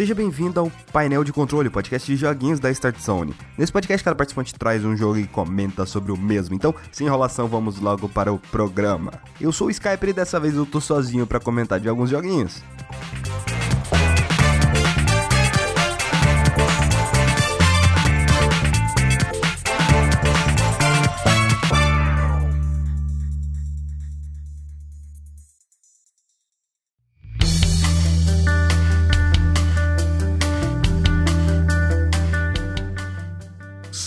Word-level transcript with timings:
Seja 0.00 0.14
bem-vindo 0.14 0.58
ao 0.58 0.72
Painel 0.90 1.22
de 1.22 1.30
Controle, 1.30 1.68
podcast 1.68 2.10
de 2.10 2.16
joguinhos 2.16 2.58
da 2.58 2.70
Start 2.70 2.98
Zone. 2.98 3.34
Nesse 3.58 3.70
podcast, 3.70 4.02
cada 4.02 4.16
participante 4.16 4.54
traz 4.54 4.82
um 4.82 4.96
jogo 4.96 5.18
e 5.18 5.26
comenta 5.26 5.84
sobre 5.84 6.10
o 6.10 6.16
mesmo. 6.16 6.54
Então, 6.54 6.74
sem 6.90 7.06
enrolação, 7.06 7.46
vamos 7.46 7.78
logo 7.78 8.08
para 8.08 8.32
o 8.32 8.38
programa. 8.38 9.12
Eu 9.38 9.52
sou 9.52 9.66
o 9.66 9.70
Skyper 9.70 10.08
e 10.08 10.12
dessa 10.14 10.40
vez 10.40 10.56
eu 10.56 10.64
tô 10.64 10.80
sozinho 10.80 11.26
para 11.26 11.38
comentar 11.38 11.78
de 11.78 11.86
alguns 11.86 12.08
joguinhos. 12.08 12.62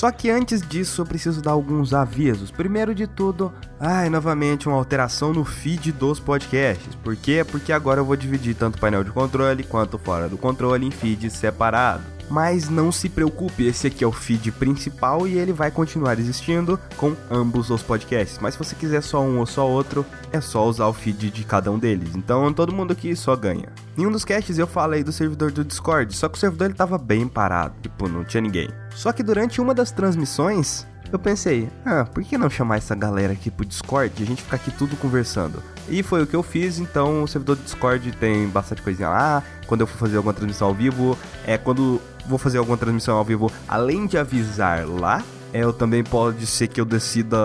Só 0.03 0.11
que 0.11 0.29
antes 0.29 0.61
disso 0.61 1.01
eu 1.01 1.05
preciso 1.05 1.41
dar 1.41 1.51
alguns 1.51 1.93
avisos. 1.93 2.51
Primeiro 2.51 2.93
de 2.93 3.07
tudo, 3.07 3.53
ai, 3.79 4.09
novamente 4.09 4.67
uma 4.67 4.75
alteração 4.75 5.31
no 5.31 5.45
feed 5.45 5.93
dos 5.93 6.19
podcasts. 6.19 6.93
Por 6.95 7.15
quê? 7.15 7.45
Porque 7.49 7.71
agora 7.71 8.01
eu 8.01 8.05
vou 8.05 8.17
dividir 8.17 8.53
tanto 8.53 8.75
o 8.75 8.79
painel 8.81 9.05
de 9.05 9.11
controle 9.11 9.63
quanto 9.63 9.97
fora 9.97 10.27
do 10.27 10.37
controle 10.37 10.85
em 10.85 10.91
feeds 10.91 11.31
separados. 11.31 12.12
Mas 12.29 12.69
não 12.69 12.91
se 12.91 13.09
preocupe, 13.09 13.65
esse 13.65 13.87
aqui 13.87 14.03
é 14.03 14.07
o 14.07 14.11
feed 14.11 14.51
principal 14.51 15.27
e 15.27 15.37
ele 15.37 15.53
vai 15.53 15.69
continuar 15.69 16.17
existindo 16.19 16.79
com 16.97 17.15
ambos 17.29 17.69
os 17.69 17.83
podcasts. 17.83 18.39
Mas 18.39 18.53
se 18.53 18.59
você 18.59 18.75
quiser 18.75 19.01
só 19.01 19.21
um 19.21 19.39
ou 19.39 19.45
só 19.45 19.67
outro, 19.69 20.05
é 20.31 20.41
só 20.41 20.67
usar 20.67 20.87
o 20.87 20.93
feed 20.93 21.29
de 21.29 21.43
cada 21.43 21.71
um 21.71 21.77
deles. 21.77 22.15
Então 22.15 22.51
todo 22.53 22.73
mundo 22.73 22.93
aqui 22.93 23.15
só 23.15 23.35
ganha. 23.35 23.69
Em 23.97 24.07
um 24.07 24.11
dos 24.11 24.25
casts 24.25 24.57
eu 24.57 24.65
falei 24.65 25.03
do 25.03 25.11
servidor 25.11 25.51
do 25.51 25.63
Discord, 25.63 26.15
só 26.15 26.27
que 26.27 26.37
o 26.37 26.39
servidor 26.39 26.65
ele 26.65 26.73
tava 26.73 26.97
bem 26.97 27.27
parado, 27.27 27.75
tipo, 27.81 28.07
não 28.07 28.23
tinha 28.23 28.41
ninguém. 28.41 28.69
Só 28.95 29.11
que 29.11 29.21
durante 29.21 29.61
uma 29.61 29.73
das 29.73 29.91
transmissões, 29.91 30.87
eu 31.11 31.19
pensei, 31.19 31.69
ah, 31.85 32.05
por 32.05 32.23
que 32.23 32.39
não 32.39 32.49
chamar 32.49 32.77
essa 32.77 32.95
galera 32.95 33.33
aqui 33.33 33.51
pro 33.51 33.63
Discord 33.63 34.11
e 34.17 34.23
a 34.23 34.25
gente 34.25 34.41
ficar 34.41 34.55
aqui 34.55 34.71
tudo 34.71 34.95
conversando? 34.95 35.61
E 35.87 36.01
foi 36.01 36.23
o 36.23 36.27
que 36.27 36.35
eu 36.35 36.41
fiz, 36.41 36.79
então 36.79 37.21
o 37.21 37.27
servidor 37.27 37.55
do 37.55 37.63
Discord 37.63 38.11
tem 38.13 38.47
bastante 38.47 38.81
coisinha 38.81 39.09
lá. 39.09 39.43
Quando 39.67 39.81
eu 39.81 39.87
for 39.87 39.97
fazer 39.99 40.17
alguma 40.17 40.33
transmissão 40.33 40.69
ao 40.69 40.73
vivo, 40.73 41.15
é 41.45 41.55
quando 41.55 42.01
vou 42.25 42.37
fazer 42.37 42.57
alguma 42.57 42.77
transmissão 42.77 43.17
ao 43.17 43.23
vivo, 43.23 43.51
além 43.67 44.05
de 44.05 44.17
avisar 44.17 44.87
lá, 44.87 45.23
eu 45.53 45.71
também 45.71 46.03
pode 46.03 46.47
ser 46.47 46.67
que 46.67 46.81
eu 46.81 46.85
decida 46.85 47.37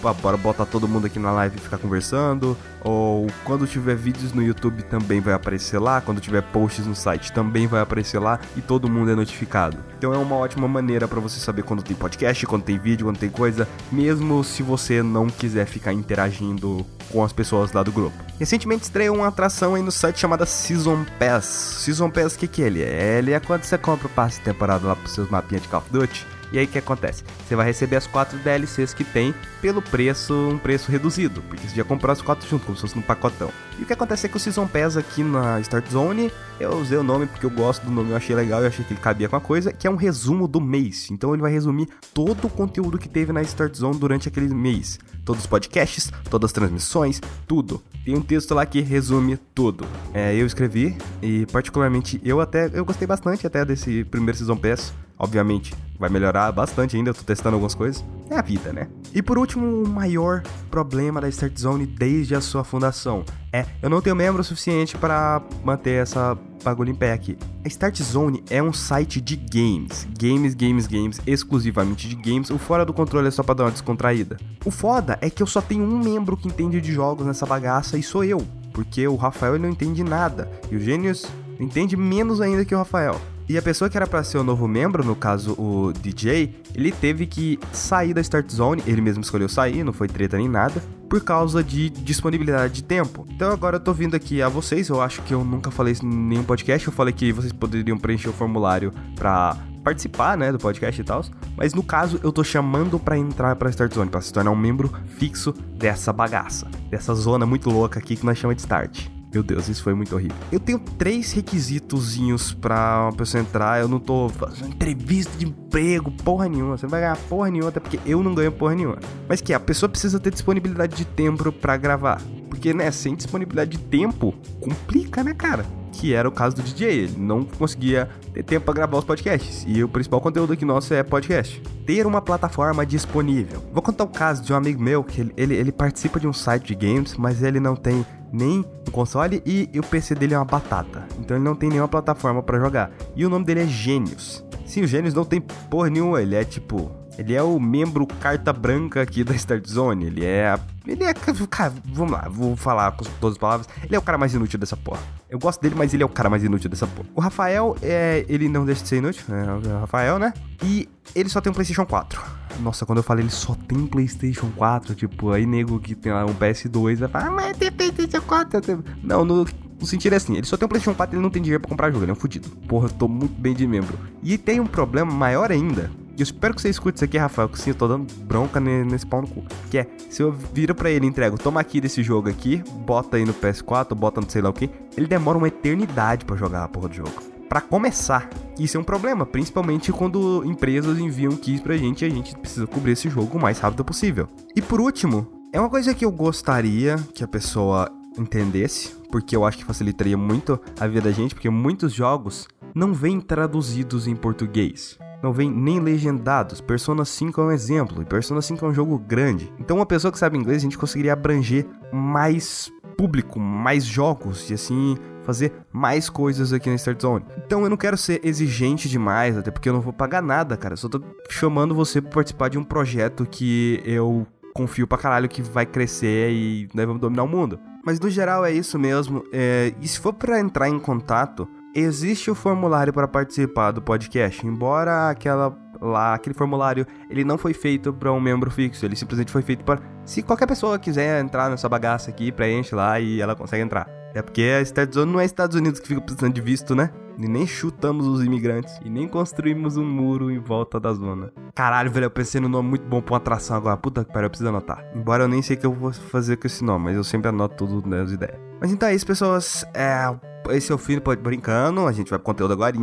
para 0.00 0.36
botar 0.36 0.66
todo 0.66 0.88
mundo 0.88 1.06
aqui 1.06 1.18
na 1.18 1.30
live 1.30 1.56
e 1.56 1.60
ficar 1.60 1.78
conversando. 1.78 2.56
Ou 2.84 3.28
quando 3.44 3.66
tiver 3.66 3.94
vídeos 3.94 4.32
no 4.32 4.42
YouTube 4.42 4.82
também 4.82 5.20
vai 5.20 5.32
aparecer 5.32 5.78
lá. 5.78 6.00
Quando 6.00 6.20
tiver 6.20 6.42
posts 6.42 6.84
no 6.86 6.96
site 6.96 7.32
também 7.32 7.68
vai 7.68 7.80
aparecer 7.80 8.18
lá 8.18 8.40
e 8.56 8.60
todo 8.60 8.90
mundo 8.90 9.12
é 9.12 9.14
notificado. 9.14 9.78
Então 9.96 10.12
é 10.12 10.18
uma 10.18 10.34
ótima 10.34 10.66
maneira 10.66 11.06
para 11.06 11.20
você 11.20 11.38
saber 11.38 11.62
quando 11.62 11.84
tem 11.84 11.94
podcast, 11.94 12.44
quando 12.46 12.64
tem 12.64 12.78
vídeo, 12.78 13.06
quando 13.06 13.18
tem 13.18 13.30
coisa, 13.30 13.68
mesmo 13.92 14.42
se 14.42 14.62
você 14.64 15.00
não 15.00 15.28
quiser 15.28 15.66
ficar 15.66 15.92
interagindo 15.92 16.84
com 17.12 17.22
as 17.22 17.32
pessoas 17.32 17.72
lá 17.72 17.84
do 17.84 17.92
grupo. 17.92 18.16
Recentemente 18.40 18.82
estreou 18.82 19.16
uma 19.16 19.28
atração 19.28 19.76
aí 19.76 19.82
no 19.82 19.92
site 19.92 20.18
chamada 20.18 20.44
Season 20.44 21.04
Pass. 21.18 21.44
Season 21.44 22.10
Pass, 22.10 22.34
o 22.34 22.38
que, 22.40 22.48
que 22.48 22.62
ele 22.62 22.82
é? 22.82 23.18
Ele 23.18 23.32
é 23.32 23.38
quando 23.38 23.62
você 23.62 23.78
compra 23.78 24.08
o 24.08 24.10
passe 24.10 24.38
de 24.38 24.46
temporada 24.46 24.84
lá 24.84 24.96
pros 24.96 25.12
seus 25.12 25.30
mapinhas 25.30 25.62
de 25.62 25.68
Call 25.68 25.80
of 25.80 25.90
Duty. 25.92 26.31
E 26.52 26.58
aí 26.58 26.66
o 26.66 26.68
que 26.68 26.78
acontece? 26.78 27.24
Você 27.46 27.56
vai 27.56 27.64
receber 27.66 27.96
as 27.96 28.06
quatro 28.06 28.38
DLCs 28.38 28.92
que 28.92 29.04
tem 29.04 29.34
pelo 29.62 29.80
preço, 29.80 30.34
um 30.34 30.58
preço 30.58 30.90
reduzido, 30.92 31.40
porque 31.48 31.66
você 31.66 31.76
já 31.76 31.84
comprou 31.84 32.12
as 32.12 32.20
quatro 32.20 32.46
junto, 32.48 32.66
como 32.66 32.76
se 32.76 32.82
fosse 32.82 32.96
no 32.96 33.02
pacotão. 33.02 33.50
E 33.78 33.82
o 33.82 33.86
que 33.86 33.92
acontece 33.92 34.26
é 34.26 34.28
que 34.28 34.36
o 34.36 34.40
Season 34.40 34.66
Pass 34.66 34.96
aqui 34.96 35.24
na 35.24 35.58
Start 35.60 35.88
Zone, 35.90 36.30
eu 36.60 36.76
usei 36.76 36.98
o 36.98 37.02
nome 37.02 37.26
porque 37.26 37.46
eu 37.46 37.50
gosto 37.50 37.84
do 37.84 37.90
nome, 37.90 38.10
eu 38.10 38.16
achei 38.16 38.36
legal, 38.36 38.60
eu 38.60 38.68
achei 38.68 38.84
que 38.84 38.92
ele 38.92 39.00
cabia 39.00 39.28
com 39.28 39.36
a 39.36 39.40
coisa, 39.40 39.72
que 39.72 39.86
é 39.86 39.90
um 39.90 39.96
resumo 39.96 40.46
do 40.46 40.60
mês. 40.60 41.10
Então 41.10 41.32
ele 41.32 41.40
vai 41.40 41.50
resumir 41.50 41.88
todo 42.12 42.46
o 42.46 42.50
conteúdo 42.50 42.98
que 42.98 43.08
teve 43.08 43.32
na 43.32 43.40
Start 43.42 43.74
Zone 43.74 43.98
durante 43.98 44.28
aquele 44.28 44.52
mês. 44.52 44.98
Todos 45.24 45.42
os 45.42 45.46
podcasts, 45.46 46.12
todas 46.28 46.48
as 46.48 46.52
transmissões, 46.52 47.20
tudo. 47.46 47.82
Tem 48.04 48.14
um 48.14 48.20
texto 48.20 48.54
lá 48.54 48.66
que 48.66 48.80
resume 48.80 49.38
tudo. 49.54 49.86
É, 50.12 50.34
eu 50.34 50.44
escrevi 50.44 50.96
e 51.22 51.46
particularmente 51.46 52.20
eu 52.24 52.40
até 52.40 52.68
eu 52.74 52.84
gostei 52.84 53.06
bastante 53.06 53.46
até 53.46 53.64
desse 53.64 54.04
primeiro 54.04 54.36
Season 54.36 54.56
Pass. 54.56 54.92
Obviamente, 55.18 55.74
vai 55.98 56.10
melhorar 56.10 56.50
bastante 56.50 56.96
ainda, 56.96 57.10
eu 57.10 57.14
tô 57.14 57.22
testando 57.22 57.54
algumas 57.54 57.74
coisas. 57.74 58.04
É 58.28 58.36
a 58.36 58.42
vida, 58.42 58.72
né? 58.72 58.88
E 59.14 59.22
por 59.22 59.38
último, 59.38 59.82
o 59.82 59.88
maior 59.88 60.42
problema 60.70 61.20
da 61.20 61.28
Start 61.28 61.56
Zone 61.58 61.86
desde 61.86 62.34
a 62.34 62.40
sua 62.40 62.64
fundação 62.64 63.24
é 63.52 63.66
eu 63.82 63.90
não 63.90 64.00
tenho 64.00 64.16
membro 64.16 64.42
suficiente 64.42 64.96
para 64.96 65.42
manter 65.62 66.02
essa 66.02 66.36
bagulho 66.64 66.90
em 66.90 66.94
pé 66.94 67.12
aqui. 67.12 67.36
A 67.64 67.68
Start 67.68 68.02
Zone 68.02 68.42
é 68.48 68.62
um 68.62 68.72
site 68.72 69.20
de 69.20 69.36
games, 69.36 70.06
games, 70.18 70.54
games, 70.54 70.86
games, 70.86 71.20
exclusivamente 71.26 72.08
de 72.08 72.16
games. 72.16 72.50
O 72.50 72.58
fora 72.58 72.84
do 72.84 72.92
controle 72.92 73.28
é 73.28 73.30
só 73.30 73.42
pra 73.42 73.54
dar 73.54 73.64
uma 73.64 73.70
descontraída. 73.70 74.38
O 74.64 74.70
foda 74.70 75.18
é 75.20 75.28
que 75.28 75.42
eu 75.42 75.46
só 75.46 75.60
tenho 75.60 75.84
um 75.84 76.02
membro 76.02 76.36
que 76.36 76.48
entende 76.48 76.80
de 76.80 76.92
jogos 76.92 77.26
nessa 77.26 77.46
bagaça 77.46 77.98
e 77.98 78.02
sou 78.02 78.24
eu, 78.24 78.44
porque 78.72 79.06
o 79.06 79.16
Rafael 79.16 79.58
não 79.58 79.68
entende 79.68 80.02
nada 80.02 80.50
e 80.70 80.76
o 80.76 80.80
Gênios 80.80 81.26
entende 81.60 81.96
menos 81.96 82.40
ainda 82.40 82.64
que 82.64 82.74
o 82.74 82.78
Rafael. 82.78 83.20
E 83.48 83.58
a 83.58 83.62
pessoa 83.62 83.90
que 83.90 83.96
era 83.96 84.06
para 84.06 84.22
ser 84.22 84.38
o 84.38 84.44
novo 84.44 84.66
membro, 84.68 85.04
no 85.04 85.16
caso 85.16 85.52
o 85.58 85.92
DJ, 85.92 86.54
ele 86.74 86.92
teve 86.92 87.26
que 87.26 87.58
sair 87.72 88.14
da 88.14 88.20
Start 88.20 88.50
Zone, 88.50 88.82
ele 88.86 89.00
mesmo 89.00 89.22
escolheu 89.22 89.48
sair, 89.48 89.84
não 89.84 89.92
foi 89.92 90.08
treta 90.08 90.36
nem 90.36 90.48
nada, 90.48 90.82
por 91.08 91.22
causa 91.22 91.62
de 91.62 91.90
disponibilidade 91.90 92.72
de 92.72 92.84
tempo. 92.84 93.26
Então 93.28 93.52
agora 93.52 93.76
eu 93.76 93.80
tô 93.80 93.92
vindo 93.92 94.14
aqui 94.14 94.40
a 94.40 94.48
vocês, 94.48 94.88
eu 94.88 95.02
acho 95.02 95.20
que 95.22 95.34
eu 95.34 95.44
nunca 95.44 95.70
falei 95.70 95.92
isso 95.92 96.06
em 96.06 96.08
nenhum 96.08 96.44
podcast, 96.44 96.86
eu 96.86 96.92
falei 96.92 97.12
que 97.12 97.32
vocês 97.32 97.52
poderiam 97.52 97.98
preencher 97.98 98.28
o 98.28 98.32
formulário 98.32 98.92
pra 99.14 99.56
participar, 99.82 100.38
né, 100.38 100.52
do 100.52 100.58
podcast 100.58 101.00
e 101.00 101.04
tal. 101.04 101.24
Mas 101.56 101.74
no 101.74 101.82
caso, 101.82 102.20
eu 102.22 102.32
tô 102.32 102.42
chamando 102.42 102.98
para 102.98 103.18
entrar 103.18 103.56
pra 103.56 103.68
Start 103.68 103.92
Zone, 103.92 104.08
para 104.08 104.20
se 104.20 104.32
tornar 104.32 104.50
um 104.50 104.56
membro 104.56 104.90
fixo 105.18 105.52
dessa 105.76 106.12
bagaça, 106.12 106.68
dessa 106.88 107.14
zona 107.14 107.44
muito 107.44 107.68
louca 107.68 107.98
aqui 107.98 108.16
que 108.16 108.24
nós 108.24 108.38
chamamos 108.38 108.56
de 108.56 108.62
Start. 108.62 109.21
Meu 109.32 109.42
Deus, 109.42 109.66
isso 109.68 109.82
foi 109.82 109.94
muito 109.94 110.14
horrível. 110.14 110.36
Eu 110.50 110.60
tenho 110.60 110.78
três 110.78 111.32
requisitozinhos 111.32 112.52
pra 112.52 113.04
uma 113.04 113.12
pessoa 113.12 113.40
entrar. 113.40 113.80
Eu 113.80 113.88
não 113.88 113.98
tô 113.98 114.28
fazendo 114.28 114.68
entrevista 114.68 115.38
de 115.38 115.46
emprego, 115.46 116.10
porra 116.10 116.48
nenhuma. 116.48 116.76
Você 116.76 116.84
não 116.84 116.90
vai 116.90 117.00
ganhar 117.00 117.16
porra 117.16 117.50
nenhuma, 117.50 117.70
até 117.70 117.80
porque 117.80 117.98
eu 118.04 118.22
não 118.22 118.34
ganho 118.34 118.52
porra 118.52 118.74
nenhuma. 118.74 118.98
Mas 119.26 119.40
que 119.40 119.54
a 119.54 119.60
pessoa 119.60 119.88
precisa 119.88 120.20
ter 120.20 120.30
disponibilidade 120.30 120.94
de 120.94 121.06
tempo 121.06 121.50
para 121.50 121.78
gravar. 121.78 122.20
Porque, 122.50 122.74
né, 122.74 122.90
sem 122.90 123.14
disponibilidade 123.14 123.70
de 123.70 123.78
tempo, 123.78 124.34
complica, 124.60 125.24
né, 125.24 125.32
cara? 125.32 125.64
Que 125.92 126.14
era 126.14 126.28
o 126.28 126.32
caso 126.32 126.56
do 126.56 126.62
DJ. 126.62 126.88
Ele 126.88 127.14
não 127.18 127.44
conseguia 127.44 128.08
ter 128.32 128.42
tempo 128.42 128.64
para 128.64 128.74
gravar 128.74 128.98
os 128.98 129.04
podcasts. 129.04 129.64
E 129.68 129.84
o 129.84 129.88
principal 129.88 130.20
conteúdo 130.20 130.52
aqui 130.52 130.64
nosso 130.64 130.92
é 130.94 131.02
podcast. 131.02 131.62
Ter 131.86 132.06
uma 132.06 132.20
plataforma 132.20 132.84
disponível. 132.84 133.62
Vou 133.72 133.82
contar 133.82 134.04
o 134.04 134.08
caso 134.08 134.42
de 134.42 134.52
um 134.52 134.56
amigo 134.56 134.82
meu 134.82 135.04
que 135.04 135.20
ele, 135.20 135.32
ele, 135.36 135.54
ele 135.54 135.72
participa 135.72 136.18
de 136.18 136.26
um 136.26 136.32
site 136.32 136.74
de 136.74 136.74
games, 136.74 137.16
mas 137.16 137.42
ele 137.42 137.60
não 137.60 137.76
tem 137.76 138.04
nem 138.32 138.64
o 138.88 138.90
console 138.90 139.42
e, 139.44 139.68
o 139.78 139.82
PC 139.82 140.14
dele 140.14 140.34
é 140.34 140.38
uma 140.38 140.44
batata. 140.44 141.06
Então 141.20 141.36
ele 141.36 141.44
não 141.44 141.54
tem 141.54 141.68
nenhuma 141.68 141.88
plataforma 141.88 142.42
para 142.42 142.58
jogar. 142.58 142.90
E 143.14 143.26
o 143.26 143.28
nome 143.28 143.44
dele 143.44 143.60
é 143.60 143.66
Gênios. 143.66 144.42
Sim, 144.64 144.82
o 144.82 144.86
Gênios 144.86 145.12
não 145.12 145.24
tem 145.24 145.40
porra 145.40 145.90
nenhuma, 145.90 146.22
ele 146.22 146.34
é 146.34 146.44
tipo 146.44 146.90
ele 147.18 147.34
é 147.34 147.42
o 147.42 147.60
membro 147.60 148.06
carta 148.06 148.52
branca 148.52 149.02
aqui 149.02 149.22
da 149.22 149.34
Start 149.34 149.66
Zone. 149.68 150.06
Ele 150.06 150.24
é. 150.24 150.58
Ele 150.86 151.04
é. 151.04 151.14
Cara, 151.48 151.72
vamos 151.84 152.12
lá, 152.12 152.28
vou 152.28 152.56
falar 152.56 152.92
com 152.92 153.04
todas 153.20 153.36
as 153.36 153.38
palavras. 153.38 153.68
Ele 153.84 153.94
é 153.94 153.98
o 153.98 154.02
cara 154.02 154.16
mais 154.16 154.34
inútil 154.34 154.58
dessa 154.58 154.76
porra. 154.76 155.00
Eu 155.28 155.38
gosto 155.38 155.60
dele, 155.60 155.74
mas 155.76 155.92
ele 155.94 156.02
é 156.02 156.06
o 156.06 156.08
cara 156.08 156.30
mais 156.30 156.42
inútil 156.42 156.70
dessa 156.70 156.86
porra. 156.86 157.08
O 157.14 157.20
Rafael, 157.20 157.76
é, 157.82 158.24
ele 158.28 158.48
não 158.48 158.64
deixa 158.64 158.82
de 158.82 158.88
ser 158.88 158.96
inútil, 158.96 159.24
é 159.34 159.68
o 159.68 159.80
Rafael, 159.80 160.18
né? 160.18 160.32
E 160.62 160.88
ele 161.14 161.28
só 161.28 161.40
tem 161.40 161.50
um 161.50 161.54
PlayStation 161.54 161.86
4. 161.86 162.20
Nossa, 162.60 162.84
quando 162.84 162.98
eu 162.98 163.02
falei 163.02 163.24
ele 163.24 163.32
só 163.32 163.54
tem 163.54 163.86
PlayStation 163.86 164.50
4, 164.56 164.94
tipo, 164.94 165.30
aí 165.30 165.46
nego 165.46 165.80
que 165.80 165.94
tem 165.94 166.12
lá 166.12 166.24
um 166.24 166.34
PS2 166.34 166.98
vai 166.98 167.08
falar, 167.08 167.26
ah, 167.26 167.30
mas 167.30 167.56
tem 167.56 167.72
PlayStation 167.72 168.20
4. 168.20 168.84
Não, 169.02 169.24
no, 169.24 169.46
o 169.80 169.86
sentido 169.86 170.12
é 170.12 170.16
assim, 170.16 170.36
ele 170.36 170.46
só 170.46 170.56
tem 170.56 170.66
um 170.66 170.68
PlayStation 170.68 170.96
4 170.96 171.14
e 171.14 171.16
ele 171.16 171.22
não 171.22 171.30
tem 171.30 171.42
dinheiro 171.42 171.60
pra 171.60 171.68
comprar 171.68 171.90
jogo, 171.90 172.04
ele 172.04 172.10
é 172.10 172.14
um 172.14 172.16
fudido. 172.16 172.48
Porra, 172.68 172.86
eu 172.86 172.90
tô 172.90 173.08
muito 173.08 173.34
bem 173.40 173.54
de 173.54 173.66
membro. 173.66 173.98
E 174.22 174.36
tem 174.36 174.60
um 174.60 174.66
problema 174.66 175.10
maior 175.10 175.50
ainda, 175.50 175.90
eu 176.16 176.22
espero 176.22 176.54
que 176.54 176.60
você 176.60 176.68
escute 176.68 176.96
isso 176.96 177.04
aqui, 177.04 177.16
Rafael, 177.16 177.48
que 177.48 177.58
sim, 177.58 177.70
eu 177.70 177.74
tô 177.74 177.88
dando 177.88 178.12
bronca 178.24 178.60
nesse 178.60 179.06
pau 179.06 179.22
no 179.22 179.28
cu. 179.28 179.44
Que 179.70 179.78
é, 179.78 179.86
se 180.10 180.22
eu 180.22 180.32
viro 180.32 180.74
pra 180.74 180.90
ele 180.90 181.06
e 181.06 181.08
entrego, 181.08 181.38
toma 181.38 181.60
aqui 181.60 181.80
desse 181.80 182.02
jogo 182.02 182.28
aqui, 182.28 182.62
bota 182.84 183.16
aí 183.16 183.24
no 183.24 183.32
PS4, 183.32 183.94
bota 183.94 184.20
no 184.20 184.30
sei 184.30 184.42
lá 184.42 184.50
o 184.50 184.52
que, 184.52 184.70
ele 184.96 185.06
demora 185.06 185.38
uma 185.38 185.48
eternidade 185.48 186.24
para 186.24 186.36
jogar 186.36 186.64
a 186.64 186.68
porra 186.68 186.88
do 186.88 186.94
jogo. 186.94 187.32
Para 187.48 187.60
começar, 187.60 188.30
isso 188.58 188.76
é 188.76 188.80
um 188.80 188.84
problema, 188.84 189.26
principalmente 189.26 189.92
quando 189.92 190.42
empresas 190.44 190.98
enviam 190.98 191.36
keys 191.36 191.60
pra 191.60 191.76
gente 191.76 192.02
e 192.02 192.06
a 192.06 192.10
gente 192.10 192.34
precisa 192.36 192.66
cobrir 192.66 192.92
esse 192.92 193.10
jogo 193.10 193.36
o 193.36 193.40
mais 193.40 193.58
rápido 193.58 193.84
possível. 193.84 194.28
E 194.56 194.62
por 194.62 194.80
último, 194.80 195.26
é 195.52 195.60
uma 195.60 195.68
coisa 195.68 195.94
que 195.94 196.04
eu 196.04 196.10
gostaria 196.10 196.96
que 197.14 197.22
a 197.22 197.28
pessoa 197.28 197.90
entendesse, 198.18 198.94
porque 199.10 199.36
eu 199.36 199.44
acho 199.44 199.58
que 199.58 199.64
facilitaria 199.64 200.16
muito 200.16 200.58
a 200.80 200.86
vida 200.86 201.02
da 201.02 201.12
gente, 201.12 201.34
porque 201.34 201.50
muitos 201.50 201.92
jogos 201.92 202.48
não 202.74 202.94
vêm 202.94 203.20
traduzidos 203.20 204.06
em 204.06 204.16
português 204.16 204.98
não 205.22 205.32
vem 205.32 205.50
nem 205.50 205.80
legendados. 205.80 206.60
Persona 206.60 207.04
5 207.04 207.40
é 207.40 207.44
um 207.44 207.52
exemplo, 207.52 208.02
e 208.02 208.04
Persona 208.04 208.42
5 208.42 208.64
é 208.64 208.68
um 208.68 208.74
jogo 208.74 208.98
grande. 208.98 209.52
Então, 209.58 209.76
uma 209.76 209.86
pessoa 209.86 210.10
que 210.10 210.18
sabe 210.18 210.36
inglês, 210.36 210.58
a 210.58 210.64
gente 210.64 210.78
conseguiria 210.78 211.12
abranger 211.12 211.66
mais 211.92 212.70
público, 212.96 213.38
mais 213.40 213.84
jogos, 213.84 214.50
e 214.50 214.54
assim 214.54 214.96
fazer 215.22 215.52
mais 215.72 216.10
coisas 216.10 216.52
aqui 216.52 216.68
na 216.68 216.74
Start 216.76 217.00
Zone. 217.00 217.24
Então 217.44 217.62
eu 217.62 217.70
não 217.70 217.76
quero 217.76 217.96
ser 217.96 218.20
exigente 218.24 218.88
demais, 218.88 219.36
até 219.36 219.50
porque 219.50 219.68
eu 219.68 219.72
não 219.72 219.80
vou 219.80 219.92
pagar 219.92 220.22
nada, 220.22 220.56
cara. 220.56 220.74
Eu 220.74 220.78
só 220.78 220.88
tô 220.88 221.00
chamando 221.28 221.74
você 221.74 222.00
para 222.00 222.10
participar 222.10 222.48
de 222.48 222.58
um 222.58 222.64
projeto 222.64 223.26
que 223.26 223.80
eu 223.84 224.26
confio 224.54 224.86
pra 224.86 224.98
caralho 224.98 225.28
que 225.28 225.40
vai 225.40 225.64
crescer 225.64 226.30
e 226.30 226.68
nós 226.74 226.86
vamos 226.86 227.00
dominar 227.00 227.22
o 227.22 227.28
mundo. 227.28 227.58
Mas 227.84 227.98
no 227.98 228.10
geral 228.10 228.44
é 228.44 228.52
isso 228.52 228.78
mesmo. 228.78 229.24
É... 229.32 229.72
E 229.80 229.88
se 229.88 229.98
for 229.98 230.12
para 230.12 230.38
entrar 230.38 230.68
em 230.68 230.78
contato, 230.78 231.48
existe 231.74 232.30
o 232.30 232.34
formulário 232.34 232.92
para 232.92 233.08
participar 233.08 233.72
do 233.72 233.82
podcast, 233.82 234.46
embora 234.46 235.10
aquela 235.10 235.56
lá, 235.80 236.14
aquele 236.14 236.34
formulário, 236.34 236.86
ele 237.10 237.24
não 237.24 237.36
foi 237.36 237.52
feito 237.52 237.92
para 237.92 238.12
um 238.12 238.20
membro 238.20 238.50
fixo, 238.50 238.84
ele 238.86 238.94
simplesmente 238.94 239.32
foi 239.32 239.42
feito 239.42 239.64
para 239.64 239.80
se 240.04 240.22
qualquer 240.22 240.46
pessoa 240.46 240.78
quiser 240.78 241.20
entrar 241.20 241.50
nessa 241.50 241.68
bagaça 241.68 242.10
aqui, 242.10 242.30
preenche 242.30 242.74
lá 242.74 243.00
e 243.00 243.20
ela 243.20 243.34
consegue 243.34 243.64
entrar. 243.64 243.88
É 244.14 244.20
porque 244.20 244.42
a 244.42 244.60
Start 244.60 244.92
Zone 244.92 245.10
não 245.10 245.20
é 245.20 245.24
Estados 245.24 245.56
Unidos 245.56 245.80
que 245.80 245.88
fica 245.88 246.00
precisando 246.00 246.34
de 246.34 246.40
visto, 246.40 246.74
né? 246.74 246.90
E 247.18 247.26
nem 247.26 247.46
chutamos 247.46 248.06
os 248.06 248.22
imigrantes. 248.22 248.78
E 248.84 248.90
nem 248.90 249.08
construímos 249.08 249.78
um 249.78 249.84
muro 249.84 250.30
em 250.30 250.38
volta 250.38 250.78
da 250.78 250.92
zona. 250.92 251.32
Caralho, 251.54 251.90
velho, 251.90 252.04
eu 252.04 252.10
pensei 252.10 252.40
no 252.40 252.48
nome 252.48 252.68
muito 252.68 252.86
bom 252.86 253.00
pra 253.00 253.14
uma 253.14 253.18
atração 253.18 253.56
agora. 253.56 253.76
Puta 253.76 254.04
que 254.04 254.12
pariu, 254.12 254.26
eu 254.26 254.30
preciso 254.30 254.50
anotar. 254.50 254.84
Embora 254.94 255.24
eu 255.24 255.28
nem 255.28 255.40
sei 255.40 255.56
o 255.56 255.60
que 255.60 255.66
eu 255.66 255.72
vou 255.72 255.92
fazer 255.92 256.36
com 256.36 256.46
esse 256.46 256.62
nome, 256.62 256.86
mas 256.86 256.96
eu 256.96 257.04
sempre 257.04 257.28
anoto 257.28 257.66
tudo 257.66 257.88
nas 257.88 258.12
ideias. 258.12 258.38
Mas 258.60 258.70
então 258.70 258.88
é 258.88 258.94
isso, 258.94 259.06
pessoas. 259.06 259.64
É, 259.72 260.14
esse 260.50 260.72
é 260.72 260.74
o 260.74 260.78
fim 260.78 261.00
Brincando. 261.20 261.86
A 261.86 261.92
gente 261.92 262.10
vai 262.10 262.18
pro 262.18 262.26
conteúdo 262.26 262.52
agora. 262.52 262.74